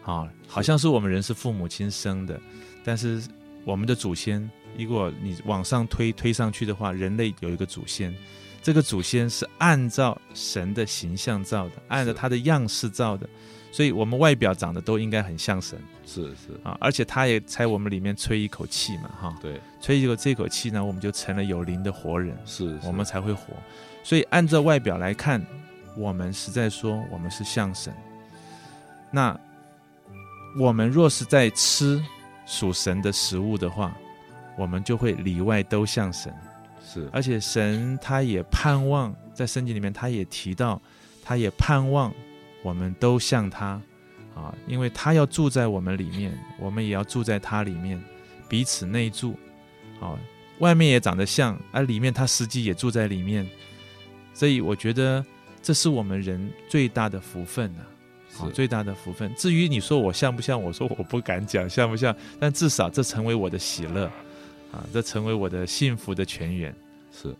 [0.00, 2.40] 好，好像是我们人是父母亲生的。
[2.82, 3.22] 但是
[3.66, 8.16] 我们的祖先，如果你往上推推上去的话，人类有一个祖先，
[8.62, 13.28] 这个祖先是按照神的形象造的，按照他的样式造的，
[13.70, 15.78] 所以我们外表长得都应该很像神。
[16.06, 23.52] 是是啊，而且他也在我们里面吹一口气嘛，哈，对，吹一口这口气呢，我们就成了有灵的活人，是，是我们才会活。
[24.02, 25.44] 所以按照外表来看，
[25.96, 27.92] 我们实在说我们是像神。
[29.10, 29.38] 那
[30.58, 32.02] 我们若是在吃
[32.46, 33.94] 属神的食物的话，
[34.56, 36.34] 我们就会里外都像神。
[36.82, 40.80] 是，而且神他也盼望在圣经里面，他也提到，
[41.22, 42.10] 他也盼望
[42.68, 43.80] 我们都像他。
[44.34, 48.00] 啊，因为他要住在我们里面，我们也要住在他里面，
[48.48, 49.34] 彼此内住。
[50.00, 50.16] 啊，
[50.60, 53.44] 外面也长得像，而里面他实际也住在里面。
[54.32, 55.24] 所以我觉得
[55.60, 57.82] 这是我们人最大的福分呐，
[58.38, 59.34] 啊，最大的福分。
[59.34, 64.04] 至于你说我像不像，我说我不敢讲像不像，但至少这成为我的喜乐，
[64.70, 66.72] 啊，这成为我的幸福的泉源。
[67.10, 67.34] 是，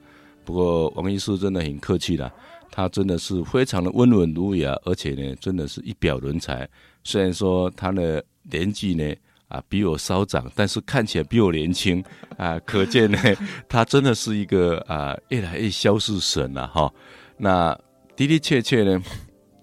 [0.44, 2.32] 不过王医师真的很客气了。
[2.70, 6.68] 他真的是非常的温文儒雅，而且呢，真的是一表人才。
[7.02, 9.14] 虽然说他的年纪呢
[9.48, 12.02] 啊比我稍长，但是看起来比我年轻
[12.36, 13.18] 啊，可见呢，
[13.68, 16.92] 他真的是一个啊越来越消失神了哈。
[17.36, 17.78] 那
[18.14, 19.02] 的的确确呢，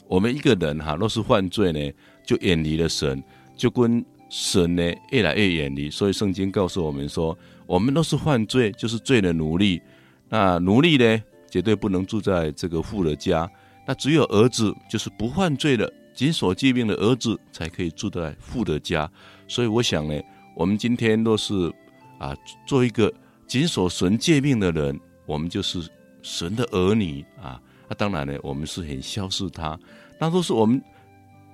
[0.08, 1.92] 我们一个人哈若是犯罪呢，
[2.26, 3.24] 就远离了神，
[3.56, 5.90] 就跟神呢越来越远离。
[5.90, 7.38] 所以圣经告诉我们说，
[7.68, 9.82] 我们若是犯罪，就是罪的奴隶。
[10.28, 11.24] 那奴隶呢？
[11.56, 13.50] 绝对不能住在这个父的家，
[13.88, 19.10] 那只有儿子，就是不犯罪的、谨守诫命的儿子，才可以住在父的家。
[19.48, 20.22] 所以我想呢，
[20.54, 21.74] 我们今天若是
[22.20, 22.36] 啊，
[22.68, 23.10] 做一个
[23.48, 25.82] 谨守神诫命的人，我们就是
[26.22, 27.58] 神的儿女啊。
[27.88, 29.80] 那、当然呢，我们是很消失他。
[30.20, 30.84] 那若是我们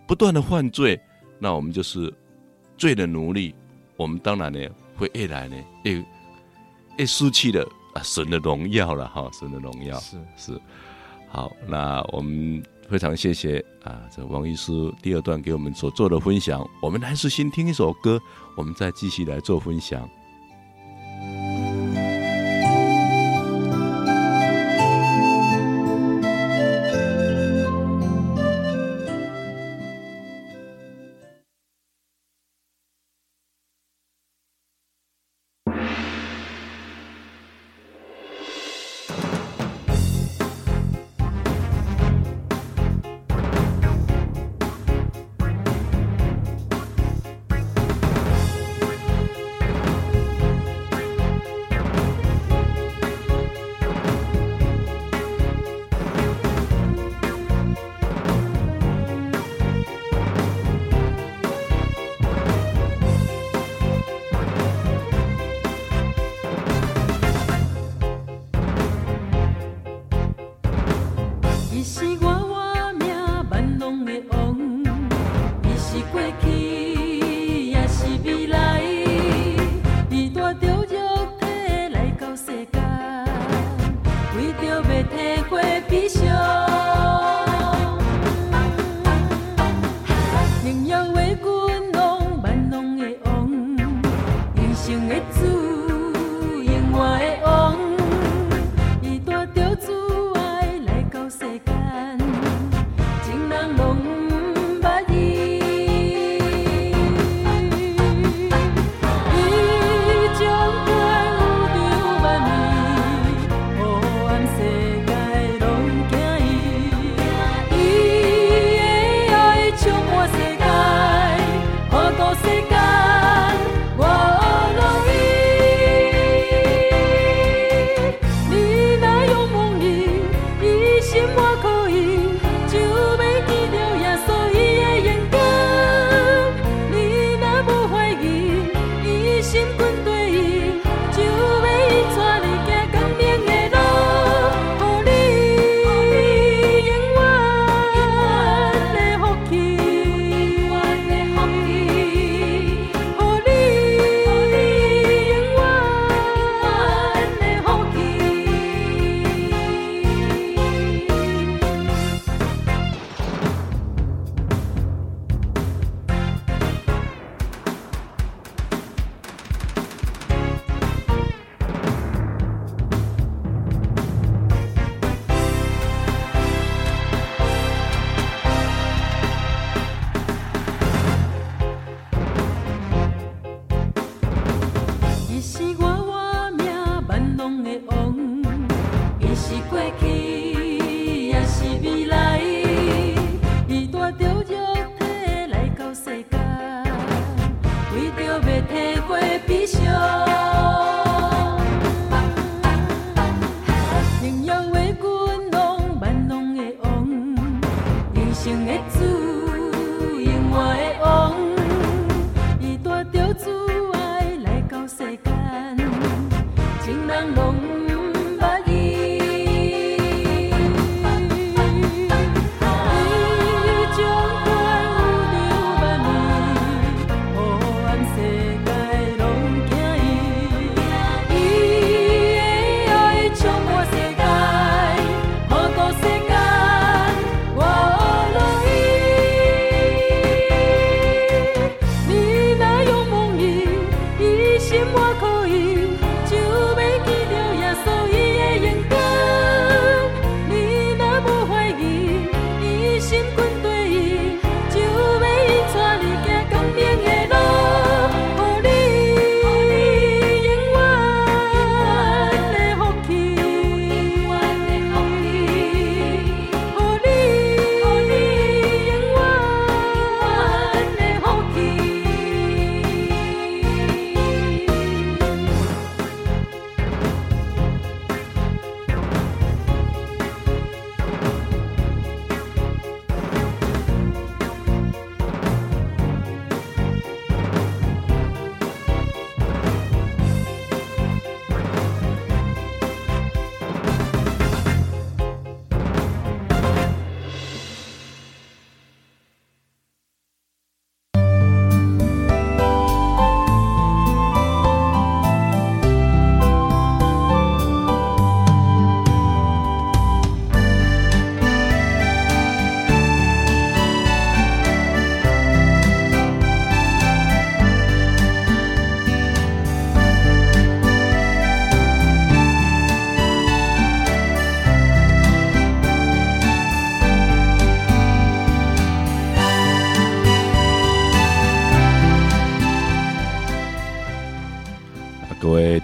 [0.07, 0.99] 不断的犯罪，
[1.37, 2.11] 那我们就是
[2.75, 3.53] 罪的奴隶。
[3.97, 6.03] 我们当然呢，会越来呢，越
[6.97, 7.63] 越失去了。
[7.93, 9.97] 啊，神的荣耀了哈，神的荣耀。
[9.99, 10.17] 是。
[10.37, 10.61] 是，
[11.29, 18.19] 好，那我们非常谢谢啊，这王医师第二段给我们所做的分享，我们还是先听一首歌，
[18.55, 20.09] 我们再继续来做分享。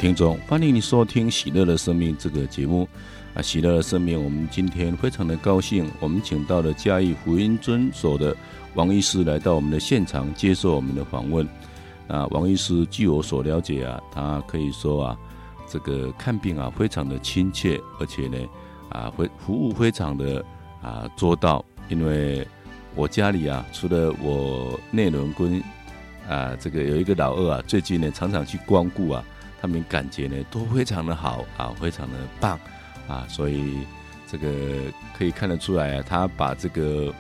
[0.08, 2.88] 听众，欢迎你收听《喜乐的生命》这个节目
[3.34, 3.42] 啊！
[3.42, 8.34] 喜乐的生命，我们今天非常的高兴，我们请到了嘉义福音诊所的
[8.74, 11.46] 王医师来到我们的现场接受我们的访问。
[12.08, 15.18] 啊，王医师据我所了解啊，他可以说啊，
[15.68, 18.38] 这个看病啊非常的亲切，而且呢
[18.88, 20.42] 啊，会服务非常的
[20.82, 21.66] 啊周到。
[21.90, 22.48] 因为
[22.96, 25.62] 我家里啊，除了我内轮跟
[26.30, 29.22] 啊这个有一个老二啊，最近呢常常去光顾啊。
[29.62, 32.60] 他们感觉呢都非常的好啊，非常的棒
[33.08, 33.80] 啊，所以
[34.28, 34.48] 这个
[35.18, 37.14] 可以看得出来啊，他把这个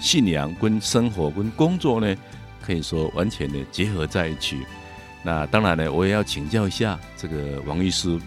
[0.00, 2.16] 信仰跟生活跟工作呢，
[2.62, 4.64] 可以说完全的结合在一起。
[5.22, 8.18] 那当然呢，我也要请教一下这个王医师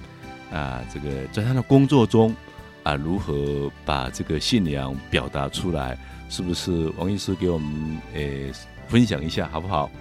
[0.51, 2.35] 啊，这个在他的工作中
[2.83, 5.97] 啊，如何把这个信仰表达出来？
[6.29, 8.49] 是不是王医师给我们诶、
[8.87, 9.91] 分享一下好不好？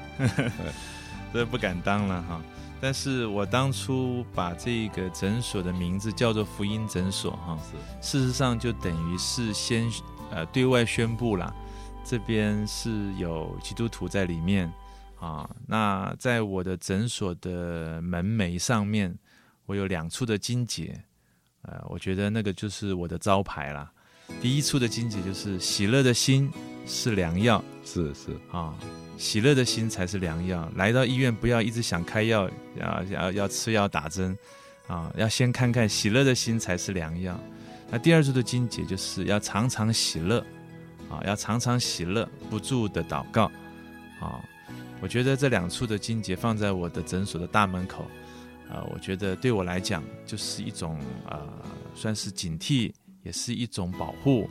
[1.35, 2.41] 这不敢当了哈。
[2.83, 7.59] 但是我当初把这个诊所的名字叫做福音诊所，哈，
[8.01, 9.91] 事实上就等于是先
[10.31, 11.55] 呃对外宣布了，
[12.05, 14.73] 这边是有基督徒在里面
[15.19, 15.49] 啊。
[15.67, 19.15] 那在我的诊所的门楣上面，
[19.67, 20.99] 我有两处的金节，
[21.63, 23.91] 呃，我觉得那个就是我的招牌了。
[24.41, 26.51] 第一处的金节就是喜乐的心
[26.87, 28.75] 是良药，是是啊。
[29.21, 30.67] 喜乐的心才是良药。
[30.77, 34.37] 来到医院，不要一直想开药，要要要吃药打针，
[34.87, 37.39] 啊，要先看看喜乐的心才是良药。
[37.91, 40.39] 那第二处的经节就是要常常喜乐，
[41.11, 43.45] 啊，要常常喜乐，不住的祷告，
[44.21, 44.41] 啊，
[45.03, 48.07] 我觉得这两处的经节放在我的诊所的大门口，
[48.71, 50.99] 啊，我觉得对我来讲就是一种
[51.29, 51.45] 啊，
[51.95, 52.91] 算是警惕，
[53.23, 54.49] 也是一种保护。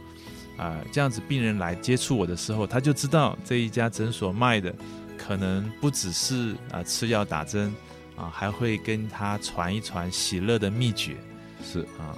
[0.60, 4.76] 啊，这样子病人来接触我的时候，他就知道这一家诊所卖的
[5.18, 7.74] 可能不只是啊吃药打针
[8.18, 11.16] 啊，还会跟他传一传喜乐的秘诀。
[11.64, 12.12] 是啊，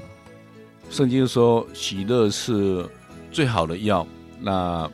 [0.89, 2.83] 圣经说喜乐是
[3.31, 4.07] 最好的药。
[4.39, 4.89] 那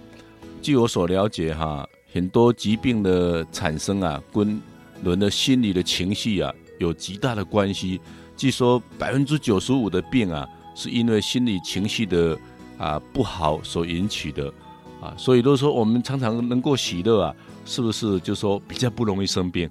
[0.62, 4.62] 据我所了解哈，很多疾病的产生啊，跟
[5.02, 8.02] 人的心理的情绪啊有极大的关系。
[8.36, 10.46] 据说百分之九十五的病啊，
[10.76, 12.38] 是因为心理情绪的。
[12.78, 14.52] 啊，不好所引起的
[15.02, 19.70] 啊，所以都说我们常常能够喜乐啊，是不是就说比较不容易生病？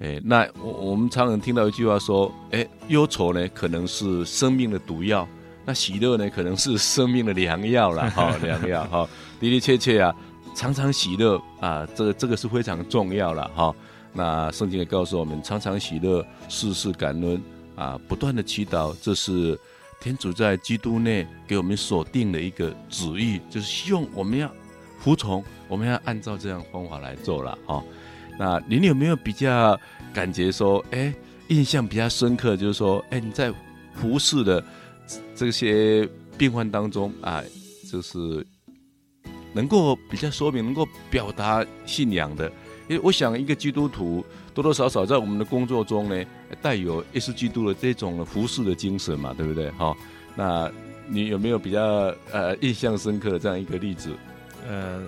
[0.00, 5.28] 哎，那我我们常常听到一句话说，哎，忧愁呢可能是生命的毒药，
[5.64, 9.08] 那喜乐呢可能是生命的良药了 哈，良药哈，
[9.38, 10.14] 的的确确啊，
[10.54, 13.72] 常常喜乐啊，这个这个是非常重要了哈。
[14.12, 17.40] 那圣经也告诉我们，常常喜乐，事事感恩
[17.76, 19.58] 啊，不断的祈祷，这是
[20.02, 24.52] 天主在基督内给我们所定的一个旨意，就是希望我们要
[24.98, 27.80] 服从，我们要按照这样方法来做了哈。
[28.36, 29.78] 那您有没有比较
[30.12, 31.14] 感觉说，哎，
[31.46, 33.54] 印象比较深刻，就是说，哎，你在
[33.94, 34.64] 服侍的
[35.36, 37.40] 这些病患当中啊，
[37.88, 38.44] 就是
[39.52, 42.50] 能够比较说明，能够表达信仰的。
[42.88, 44.24] 因为我想，一个基督徒
[44.54, 46.24] 多多少少在我们的工作中呢，
[46.60, 49.70] 带有耶稣基督的这种服侍的精神嘛，对不对？
[49.72, 49.96] 哈，
[50.34, 50.70] 那
[51.08, 54.10] 你有没有比较呃印象深刻的这样一个例子？
[54.68, 55.02] 呃，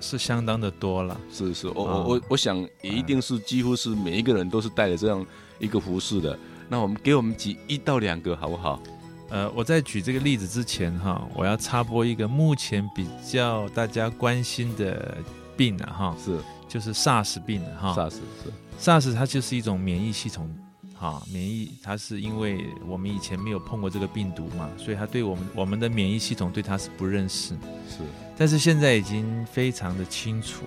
[0.00, 1.18] 是相当的多了。
[1.32, 5.24] 是是，我我我我想也一定是几乎是每一个人都是带着这样
[5.58, 6.38] 一个服侍的。
[6.68, 8.82] 那我们给我们举一到两个好不好？
[9.30, 15.16] 呃，我在举这个例子之前哈，我要插播一个目前比较大家关心的
[15.56, 16.38] 病啊哈，是。
[16.68, 18.52] 就是 SARS 病哈，SARS 是。
[18.80, 20.48] SARS，它就是一种免疫系统
[20.94, 27.48] 哈，免疫它是因为我们以前没有碰过这个病毒嘛，所以它对我们我们的免疫系统对它是不认识，
[27.90, 27.98] 是，
[28.38, 30.64] 但是现在已经非常的清楚，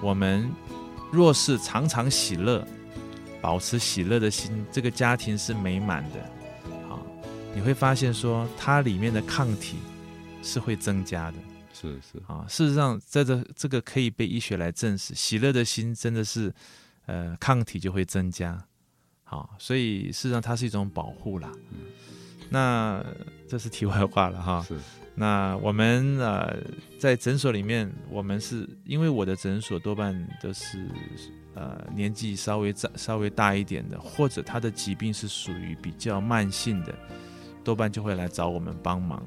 [0.00, 0.48] 我们
[1.10, 2.64] 若是常常喜乐，
[3.40, 6.20] 保持喜乐的心，这个家庭是美满的，
[6.88, 7.04] 好，
[7.52, 9.78] 你会发现说它里面的抗体
[10.40, 11.38] 是会增加的。
[11.78, 16.50] 是是啊，事实上，在这这个可以被医学来证实，喜乐的心真的是，
[17.04, 18.58] 呃，抗体就会增加，
[19.24, 21.52] 好，所以事实上它是一种保护啦。
[21.72, 21.80] 嗯，
[22.48, 23.04] 那
[23.46, 24.64] 这是题外话了哈。
[24.66, 24.74] 是，
[25.14, 26.56] 那我们呃
[26.98, 30.88] 在诊所里面，我们是因为我的诊所多半都是
[31.54, 36.94] 呃年纪稍微大稍微大一点的，或者他的疾病是属于比较慢性的，
[37.62, 39.22] 多半就会来找我们帮忙。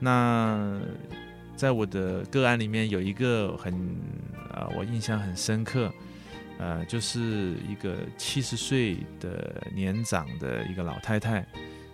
[0.00, 0.80] 那
[1.56, 3.72] 在我的个案里面，有一个很
[4.52, 5.92] 啊、呃，我印象很深刻，
[6.58, 11.46] 呃，就是一个七十岁的年长的一个老太太，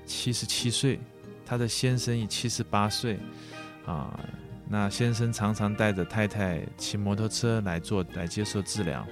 [0.06, 0.98] 七十七岁，
[1.44, 3.18] 她的先生已七十八岁，
[3.86, 4.18] 啊，
[4.68, 9.06] 那先生常常带着太太骑摩托车来做来接受治疗，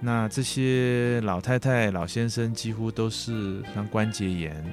[0.00, 4.64] 那这些老太太老先生几乎都是像关节炎。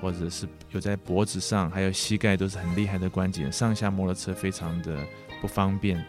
[0.00, 4.98] 或者是有在脖子上，还有膝盖都是很厉害的关节，上下摩托车非常的
[5.40, 6.02] 不方便。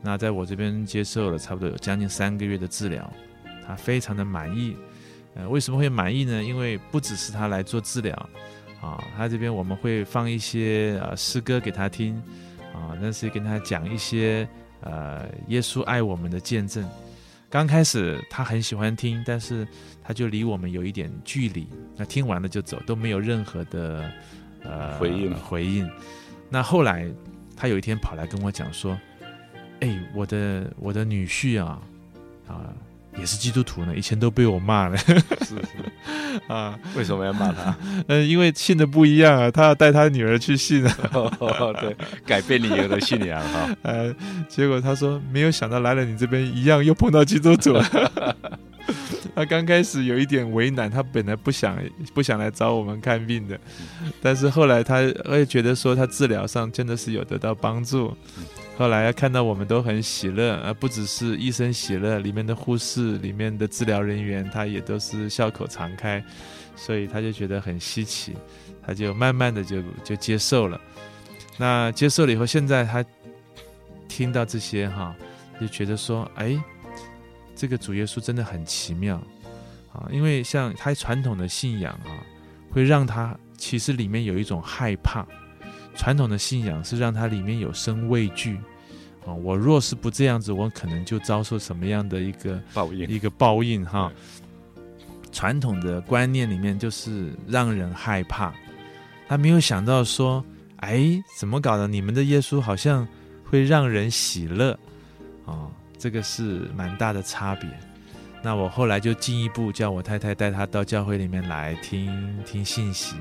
[0.00, 3.12] 那在我这边接受了差不多有将近三个月的治疗，
[3.66, 4.76] 他非常的满意。
[5.34, 6.42] 呃，为什么会满意呢？
[6.42, 8.14] 因为不只是他来做治疗，
[8.80, 12.14] 啊，他这边我们会放一些呃诗歌给他听，
[12.72, 14.48] 啊，但是跟他讲一些
[14.80, 16.88] 呃耶稣爱我们的见证。
[17.50, 19.66] 刚开始他很喜欢听，但是
[20.02, 21.66] 他就离我们有一点距离。
[21.96, 24.10] 那听完了就走，都没有任何的
[24.62, 25.90] 呃回应回应。
[26.50, 27.08] 那后来
[27.56, 28.98] 他有一天跑来跟我讲说
[29.80, 31.80] ：“哎，我的我的女婿啊
[32.46, 32.74] 啊。”
[33.18, 34.96] 也是基督徒呢，以前都被我骂了。
[35.06, 35.14] 是
[35.46, 37.76] 是 啊，为什么要骂他？
[38.08, 40.96] 嗯，因为信的不一样啊，他要带他女儿去信啊。
[41.12, 43.68] 哦，对，改变你的信仰哈。
[43.82, 44.14] 呃，
[44.48, 47.76] 结果他说没有想到来了你这边一样又碰到基督徒。
[49.34, 51.78] 他刚开始有一点为难，他本来不想
[52.12, 53.58] 不想来找我们看病的，
[54.20, 54.96] 但是后来他
[55.26, 58.16] 会觉得说他治疗上真的是有得到帮助。
[58.78, 66.24] 后来看到我们都很喜乐，而不只是医生喜乐，里面的护士、里面的治疗人员，他也都是笑口常开，
[66.76, 68.36] 所以他就觉得很稀奇，
[68.80, 70.80] 他就慢慢的就就接受了。
[71.56, 73.04] 那接受了以后，现在他
[74.06, 75.12] 听到这些哈，
[75.60, 76.56] 就觉得说，哎，
[77.56, 79.16] 这个主耶稣真的很奇妙
[79.92, 82.22] 啊，因为像他传统的信仰啊，
[82.70, 85.26] 会让他其实里面有一种害怕。
[85.98, 88.56] 传统的信仰是让它里面有生畏惧，
[89.26, 93.06] 啊，我若是不这样子，我可能就遭受什么样的一个报应？
[93.08, 94.10] 一个报应哈。
[95.30, 98.54] 传统的观念里面就是让人害怕，
[99.26, 100.42] 他没有想到说，
[100.76, 101.86] 哎，怎么搞的？
[101.86, 103.06] 你们的耶稣好像
[103.44, 104.78] 会让人喜乐，
[105.44, 105.68] 啊，
[105.98, 107.68] 这个是蛮大的差别。
[108.40, 113.16] 那我后来就进一步叫我太太带他到教会里面来听听信息。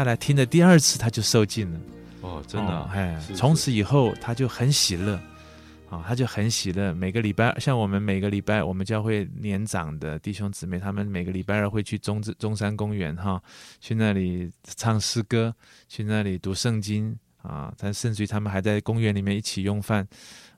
[0.00, 1.80] 他来听了第二次，他就受尽了。
[2.22, 5.20] 哦，真的，哎，从此以后他就很喜乐，
[5.90, 6.94] 啊，他就很喜乐。
[6.94, 13.42] 每个礼拜，像我们每个礼拜，我们教会年长的弟兄姊妹，他们每个礼拜二会去中中山公园，哈，
[13.78, 15.54] 去那里唱诗歌，
[15.86, 20.08] 去那里读圣经，啊，但甚至于他们还在公园里面一起用饭，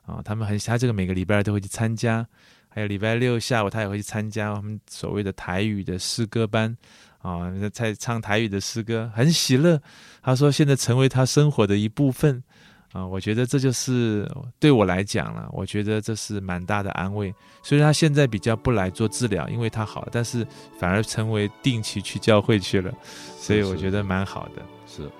[0.05, 2.25] 啊，他们很，他这个每个礼拜二都会去参加，
[2.69, 6.77] 还有礼拜六下午他也会去参加我们所谓的台语的诗歌班。
[7.23, 9.81] 啊，在唱台语的诗歌，很喜乐。
[10.21, 12.43] 他说，现在成为他生活的一部分。
[12.91, 17.33] 啊，我觉得这就是对我来讲了，我觉得这是蛮大的安慰。
[17.63, 20.45] 虽然他现在比较不来做治疗，因为他好，但是
[20.77, 22.93] 反而成为定期去教会去了，
[23.35, 24.61] 所以我觉得蛮好的。
[24.85, 25.11] 是，是，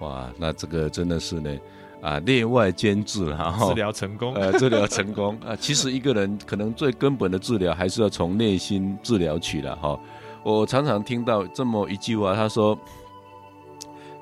[0.00, 1.56] 哇，那这个真的是呢，
[2.02, 5.54] 啊，内外兼治，然后治疗成功，呃，治疗成功啊。
[5.54, 9.96] 其实一个人可能最根本的治疗还是要从内心治疗起了哈。
[10.42, 12.78] 我常常听到这么一句话，他说：“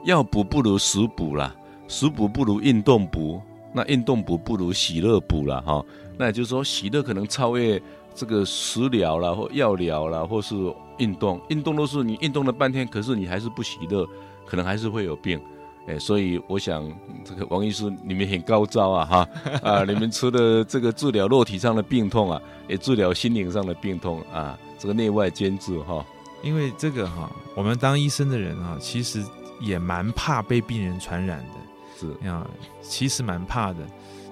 [0.04, 1.54] 药补不如食补啦。”
[1.88, 3.40] 食补不如运动补，
[3.72, 5.82] 那运动补不如喜乐补了哈。
[6.18, 7.80] 那也就是说，喜乐可能超越
[8.14, 10.54] 这个食疗啦，或药疗啦，或是
[10.98, 11.40] 运动。
[11.48, 14.06] 运动都是你运动了半天，可是你还是不喜乐，
[14.44, 15.40] 可能还是会有病。
[15.86, 16.86] 哎，所以我想，
[17.24, 19.28] 这个王医师你们很高招啊哈
[19.62, 19.84] 啊！
[19.84, 22.38] 你们除了这个治疗肉体上的病痛啊，
[22.68, 26.04] 也治疗心灵上的病痛啊，这个内外兼治哈。
[26.42, 29.24] 因为这个哈，我们当医生的人啊，其实
[29.60, 31.54] 也蛮怕被病人传染的。
[31.98, 32.48] 是啊，
[32.80, 33.78] 其实蛮怕的，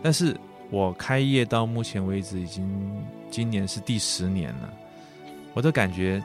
[0.01, 0.39] 但是
[0.71, 2.65] 我开业到目前为止已经
[3.29, 4.73] 今年是第十年了，
[5.53, 6.23] 我都感觉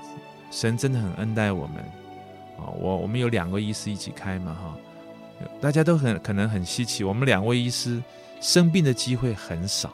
[0.51, 1.77] 神真的很恩待我们
[2.59, 2.69] 啊！
[2.79, 4.77] 我我们有两位医师一起开嘛哈，
[5.59, 7.99] 大家都很可能很稀奇，我们两位医师
[8.39, 9.91] 生病的机会很少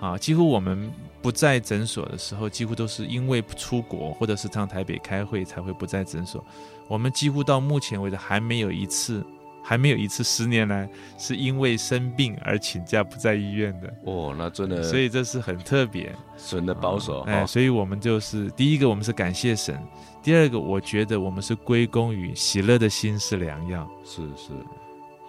[0.00, 0.90] 啊，几乎我们
[1.22, 6.44] 不在诊所的时候，几乎都是因为出国或者是上台北开会才会不在诊所，
[6.88, 9.24] 我们几乎到目前为止还没有一次。
[9.64, 17.20] 还没有一次十年来是因为生病而请假不在医院的哦，那真的，所以这是很特别，神的保守。
[17.20, 19.76] 哎，所以我们就是第一个，我们是感谢神；
[20.20, 23.88] 第二个，我觉得我们是归功于喜乐的心是良药。
[24.04, 24.50] 是是，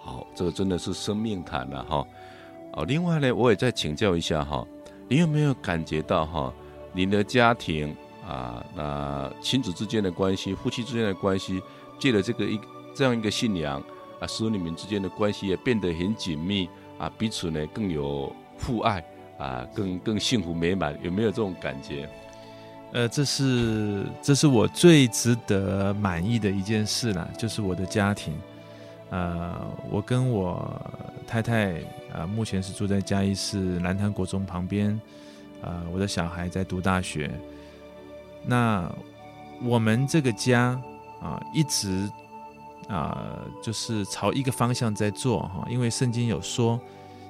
[0.02, 2.04] 好，这个真的是生命谈了哈。
[2.72, 4.66] 哦，另外呢，我也再请教一下哈，
[5.08, 6.52] 你有没有感觉到哈，
[6.92, 7.94] 你的家庭
[8.26, 11.62] 啊，那亲子之间的关系、夫妻之间的关系，
[11.98, 12.58] 借了这个一
[12.94, 13.82] 这样一个信仰。
[14.20, 19.04] 啊，使你们之间的关系也变得很紧密啊，彼此呢更有父爱
[19.36, 22.08] 啊，更更幸福美满，有没有这种感觉？
[22.92, 28.32] 呃，这是这是我最值得满意的一件事了，就是我的家庭。
[29.14, 29.56] 呃，
[29.88, 30.68] 我跟我
[31.24, 31.74] 太太
[32.12, 35.00] 啊，目前是住在嘉义市南潭国中旁边。
[35.62, 37.30] 啊，我的小孩在读大学。
[38.44, 38.92] 那
[39.62, 40.80] 我们这个家
[41.20, 42.10] 啊，一直。
[42.86, 46.78] 啊、就是朝一个方向在做哈，因为圣经有说，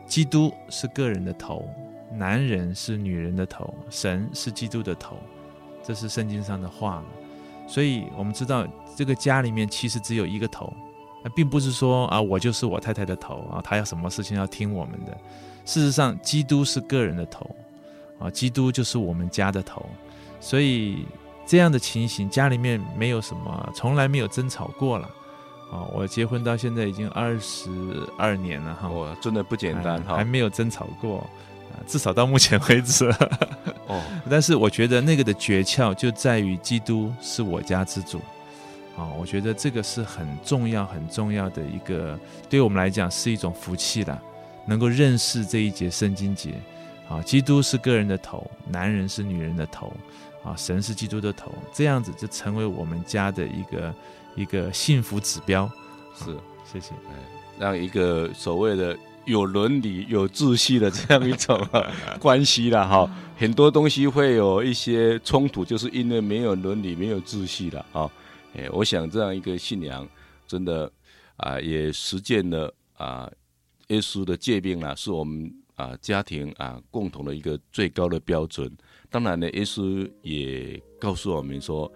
[0.05, 1.69] 基督是个人的头，
[2.13, 5.17] 男人是女人的头，神是基督的头，
[5.81, 7.05] 这是圣经上的话。
[7.69, 8.67] 所以我们知道，
[8.97, 10.73] 这个家里面其实只有一个头，
[11.25, 15.17] 那并不是说啊，我就是我太太的头啊，她有什么事情要听我们的。
[15.65, 17.51] 事实上，基督是个人的头
[18.19, 19.85] 啊，基督就是我们家的头，
[20.39, 21.07] 所以
[21.47, 25.09] 这样的情形，家里面没有什么，从来没有争吵过了。
[25.73, 27.71] 啊，我结婚到现在已经二十
[28.19, 31.27] 二年了哈，我，真的不简单哈，还没有争吵过，
[31.87, 33.09] 至少到目前为止。
[33.89, 34.01] 哦，
[34.31, 38.21] 但是我觉得那个的诀窍就在于基督是我家之主，
[38.97, 42.19] 啊，我觉得这个是很重要很重要的一个，
[42.49, 44.19] 对我们来讲是一种福气啦，
[44.67, 46.55] 能够认识这一节圣经节，
[47.09, 49.93] 啊，基督是个人的头，男人是女人的头，
[50.43, 53.95] 啊，神是基督的头，这样子就成为我们家的一个。
[54.37, 55.71] 一个幸福指标，
[56.19, 56.91] 是，谢谢。
[57.57, 61.65] 让一个所谓的有伦理、有秩序的这样一种
[62.19, 68.11] 关系了哈，很多东西会有一些冲突，就是因为没有伦理、没有秩序了啊。
[68.55, 70.09] 哎，我想这样一个信仰，
[70.47, 70.91] 真的
[71.37, 73.31] 啊，也实践了啊，
[73.89, 78.71] 耶稣的诫命啊，是我们啊家庭啊共同的一个最高的标准。
[79.11, 81.93] 当然呢，耶稣也告诉我们说。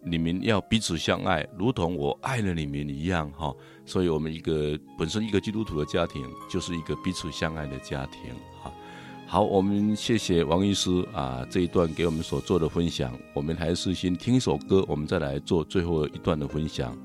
[0.00, 3.52] 你们要彼此相爱，如同我爱了你们一样，哈。
[3.84, 8.32] 所以，我们一个本身一个基督徒的家庭，就是一个彼此相爱的家庭，
[9.30, 13.12] 好，我们谢谢王医师啊这一段给我们所做的分享。
[13.34, 16.96] 我们还是先听一首歌，我们再来做最后一段的分享。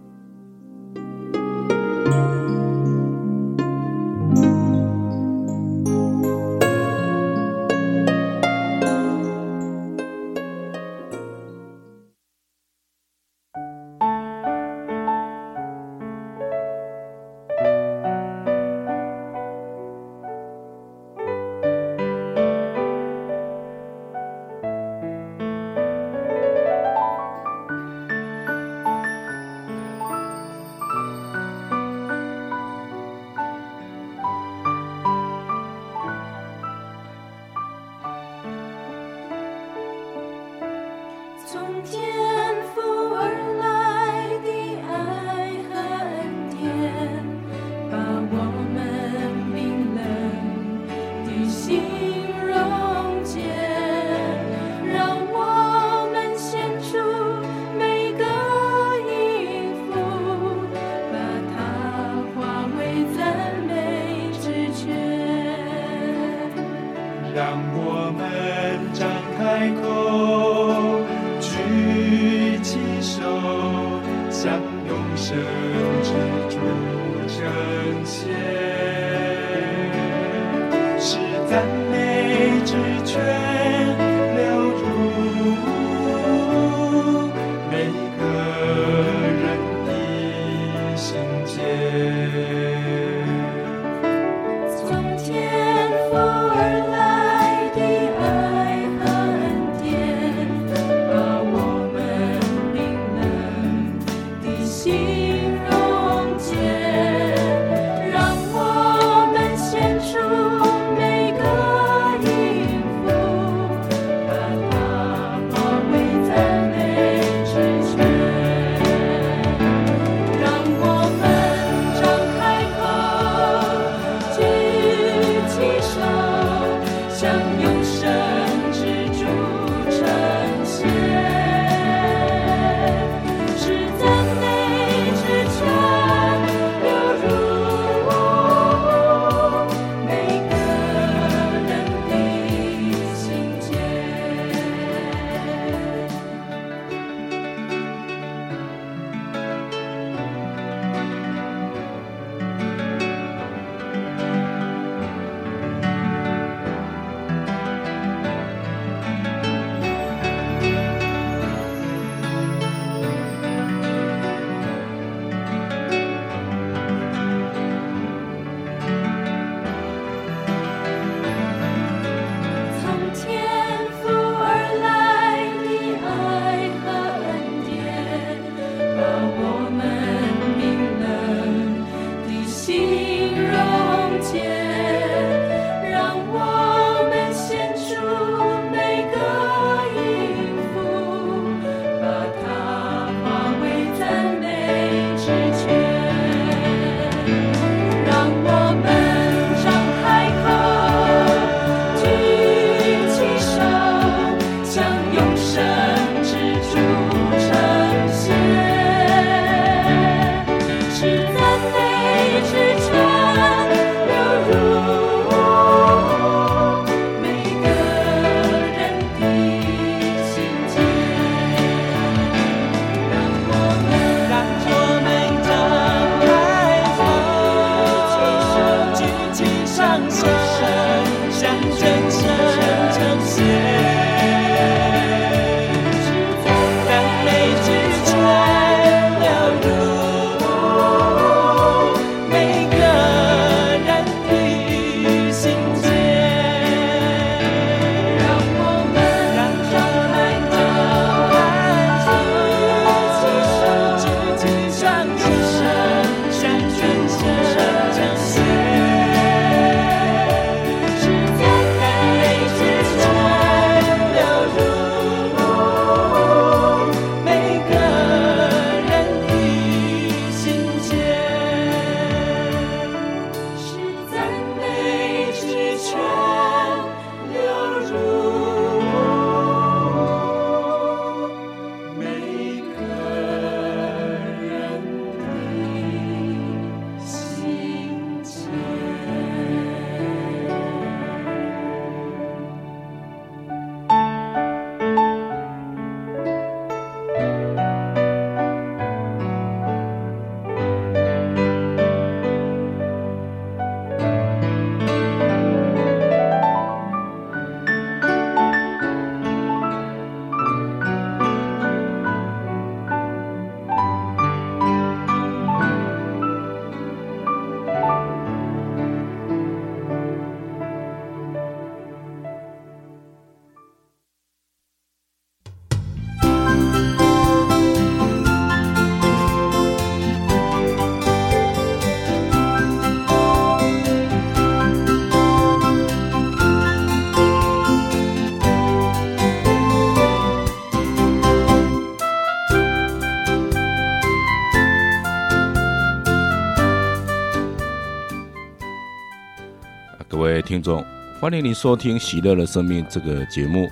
[350.14, 350.86] 各位听众，
[351.20, 353.68] 欢迎您收听《喜乐的生命》这个节目。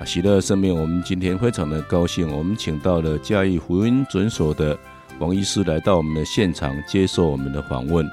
[0.00, 4.76] 啊，喜乐的生命，我们今天非常的高兴，我们请到了嘉义福音诊所的
[5.18, 8.10] 王医师来到我们的现场接受我们的访问。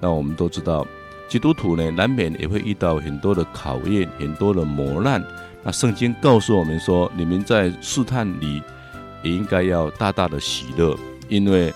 [0.00, 0.84] 那我们都知道，
[1.28, 5.24] 基督徒呢，难免也会遇到很多的考验，很多的磨难。
[5.62, 8.60] 那圣经告诉我们说，你们在试探里
[9.22, 10.98] 也应该要大大的喜乐，
[11.28, 11.72] 因为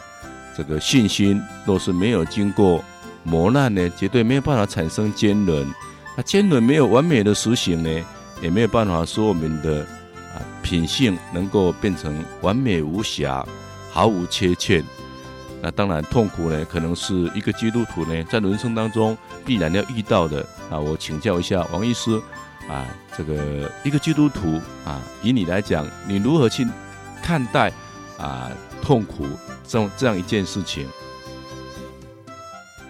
[0.56, 2.84] 这个信心若是没有经过
[3.22, 5.66] 磨难呢，绝对没有办法产生坚韧。
[6.16, 8.04] 那坚韧没有完美的实行呢，
[8.42, 9.82] 也没有办法说我们的
[10.34, 13.46] 啊品性能够变成完美无瑕、
[13.90, 14.84] 毫无缺欠。
[15.62, 20.40] 那当然，痛苦呢，可能是一个基督徒呢，在人生当中必然要遇到的。
[20.70, 22.18] 啊，我请教一下王医师，
[22.68, 26.66] 啊，这个一个基督徒啊，以你来讲，你如何去
[27.22, 27.70] 看待
[28.18, 28.50] 啊
[28.80, 29.26] 痛苦
[29.68, 30.88] 这这样一件事情？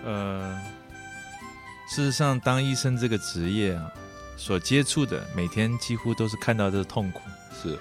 [0.05, 0.61] 呃，
[1.89, 3.91] 事实上，当医生这个职业啊，
[4.37, 7.21] 所接触的每天几乎都是看到的痛苦。
[7.63, 7.79] 是，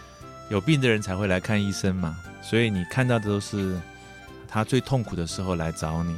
[0.50, 3.80] 有病的人才会来看医生嘛，所以你看到的都是。
[4.52, 6.18] 他最痛苦的时候来找你，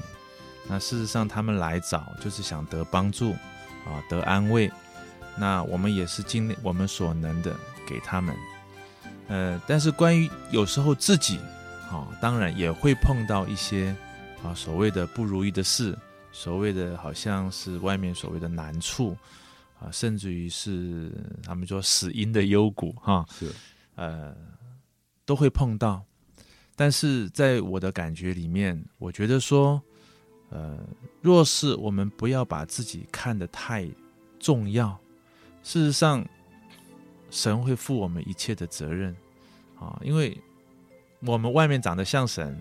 [0.70, 3.34] 那事实上他们来找就是想得帮助，
[3.86, 4.72] 啊，得安慰。
[5.36, 7.54] 那我们也是尽我们所能的
[7.86, 8.34] 给他们。
[9.28, 11.42] 呃，但是关于有时候自己，
[11.92, 13.94] 啊，当然也会碰到一些
[14.44, 15.98] 啊所谓的不如意的事，
[16.32, 19.16] 所谓的好像是外面所谓的难处，
[19.80, 21.12] 啊，甚至于是
[21.44, 23.52] 他们说死因的幽谷，哈，是，
[23.96, 24.36] 呃，
[25.26, 26.04] 都会碰到。
[26.76, 29.80] 但是在我的感觉里面，我觉得说，
[30.50, 30.80] 呃，
[31.22, 33.88] 若是我们不要把自己看得太
[34.40, 34.98] 重要，
[35.62, 36.26] 事实上，
[37.30, 39.16] 神会负我们一切的责任
[39.80, 40.36] 啊，因为
[41.20, 42.60] 我们外面长得像神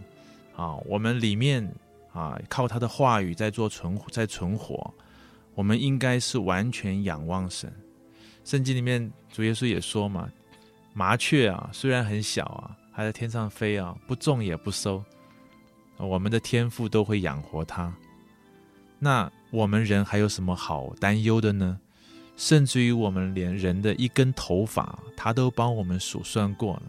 [0.57, 1.67] 啊，我们里面
[2.13, 4.93] 啊靠他的话语在做存在存活，
[5.55, 7.73] 我们应该是完全仰望神。
[8.45, 10.29] 圣经里面主耶稣也说嘛，
[10.93, 12.77] 麻雀啊虽然很小啊。
[12.93, 15.03] 还在天上飞啊，不种也不收，
[15.97, 17.95] 我们的天赋都会养活它。
[18.99, 21.79] 那我们人还有什么好担忧的呢？
[22.37, 26.83] 甚至于我们连人的一根头发，他都帮我们数算过了。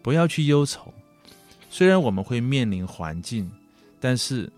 [0.00, 0.94] 不要去忧愁，
[1.70, 3.50] 虽然我们会面临环境，
[4.00, 4.52] 但是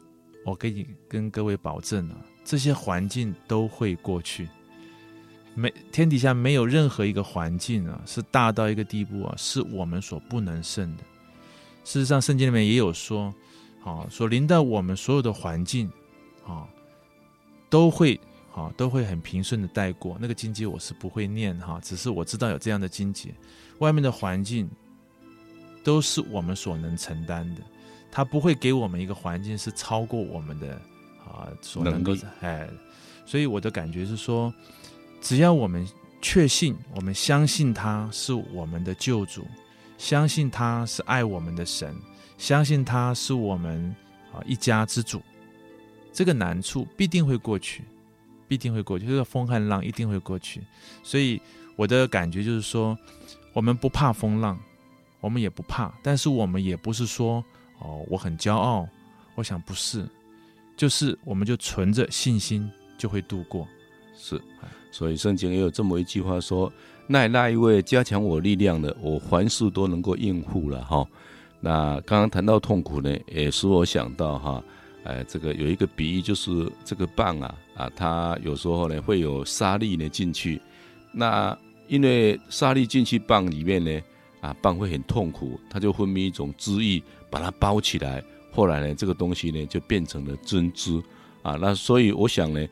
[0.47, 4.49] 我给你跟各位保证啊，这些环境都会过去。
[5.55, 11.05] 没天底下没有任何一个环境啊，是大到一个地步啊，是我们所不能胜的。
[11.85, 13.33] 事实上，圣经里面也有说，
[13.85, 15.91] 啊，所临到我们所有的环境，
[16.47, 16.67] 啊，
[17.69, 18.19] 都会
[18.55, 20.17] 啊，都会很平顺的带过。
[20.19, 23.35] 那个经节我是不会念哈，只是我知道有这样的经节。
[23.81, 24.67] 外面的环境
[25.83, 27.61] 都是我们所能承担的，
[28.11, 30.74] 他不会给我们一个环境是超过我们的
[31.24, 32.68] 啊所能够哎，
[33.24, 34.53] 所以我的感觉是说。
[35.24, 35.87] 只要我们
[36.20, 39.47] 确信，我们相信他是我们的救主，
[39.97, 41.95] 相信他是爱我们的神，
[42.37, 43.95] 相信他是我们
[44.33, 45.22] 啊一家之主，
[46.12, 47.85] 这个难处必定会过去，
[48.49, 49.07] 必定会过去。
[49.07, 50.61] 这个风和浪一定会过去。
[51.05, 51.41] 所以
[51.76, 52.99] 我的感觉就是说，
[53.53, 54.59] 我们不怕风浪，
[55.23, 57.43] 我们也不怕，但是我们也不是说
[57.79, 58.87] 哦我很骄傲，
[59.35, 60.07] 我想不是，
[60.77, 63.66] 就是我们就存着信心就会度过，
[64.14, 64.39] 是。
[64.91, 66.70] 所以圣经也有这么一句话说
[67.09, 71.09] ：“那那一位加强我力量的，我凡事都能够应付了。”哈，
[71.61, 74.62] 那刚刚谈到痛苦呢，也使我想到哈，
[75.05, 80.61] 哎，这个有一个比喻，就是这个棒啊啊，它有时候呢会有沙粒呢进去，
[81.11, 81.57] 那
[81.89, 83.99] 因为沙粒进去棒里面呢
[84.43, 88.22] 啊，蚌会很痛苦，它就分泌一种汁液把它包起来，
[88.53, 91.03] 后来呢这个东西呢就变成了珍珠
[91.40, 92.68] 啊，那所以我想呢。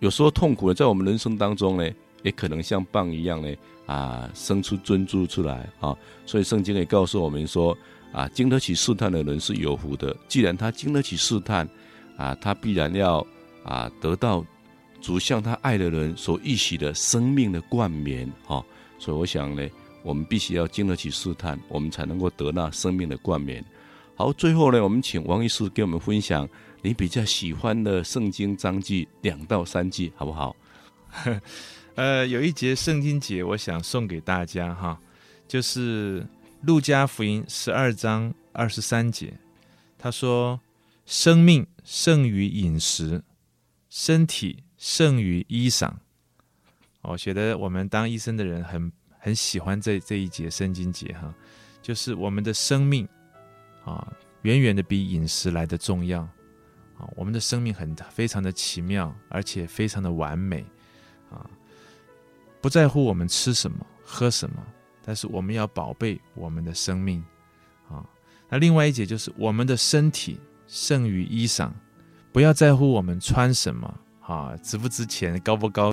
[0.00, 1.90] 有时候痛苦呢，在我们人生当中呢，
[2.22, 3.56] 也可能像蚌一样呢，
[3.86, 5.96] 啊，生出珍珠出来啊。
[6.26, 7.74] 所以圣经也告诉我们说，
[8.12, 10.14] 啊，经得起试探的人是有福的。
[10.28, 11.66] 既然他经得起试探，
[12.18, 13.26] 啊，他必然要
[13.64, 14.44] 啊得到
[15.00, 18.62] 主向他爱的人所预许的生命的冠冕哈。
[18.98, 19.66] 所以我想呢，
[20.02, 23.64] 我们必须要经得起试探，我们才能够得那生命的冠冕。
[24.14, 26.48] 好，最后呢，我们请王医师给我们分享。
[26.84, 30.56] 你比较喜欢的圣经章句两到三句，好不好？
[31.94, 34.98] 呃，有一节圣经节，我想送给大家哈，
[35.46, 36.26] 就是
[36.62, 39.32] 路加福音十二章二十三节，
[39.96, 40.60] 他说
[41.06, 43.22] ：“生命胜于饮食，
[43.88, 45.88] 身体胜于衣裳。”
[47.02, 48.90] 我觉得我们当医生的人很
[49.24, 51.32] 很喜欢这这一节圣经节哈，
[51.80, 53.08] 就是我们的生命
[53.84, 54.12] 啊，
[54.42, 56.22] 远远的比饮食来的重要
[56.98, 57.08] 啊。
[57.14, 60.66] 我们的生命很非常的奇妙，而且非常的完美，
[61.30, 61.48] 啊，
[62.60, 64.56] 不在乎我们吃什么喝什么，
[65.04, 67.24] 但是我们要宝贝我们的生命，
[67.88, 68.04] 啊，
[68.48, 71.70] 那另外一节就是我们的身体胜于衣裳，
[72.32, 75.90] 不要在乎我们穿什么，啊，值不值钱，高不高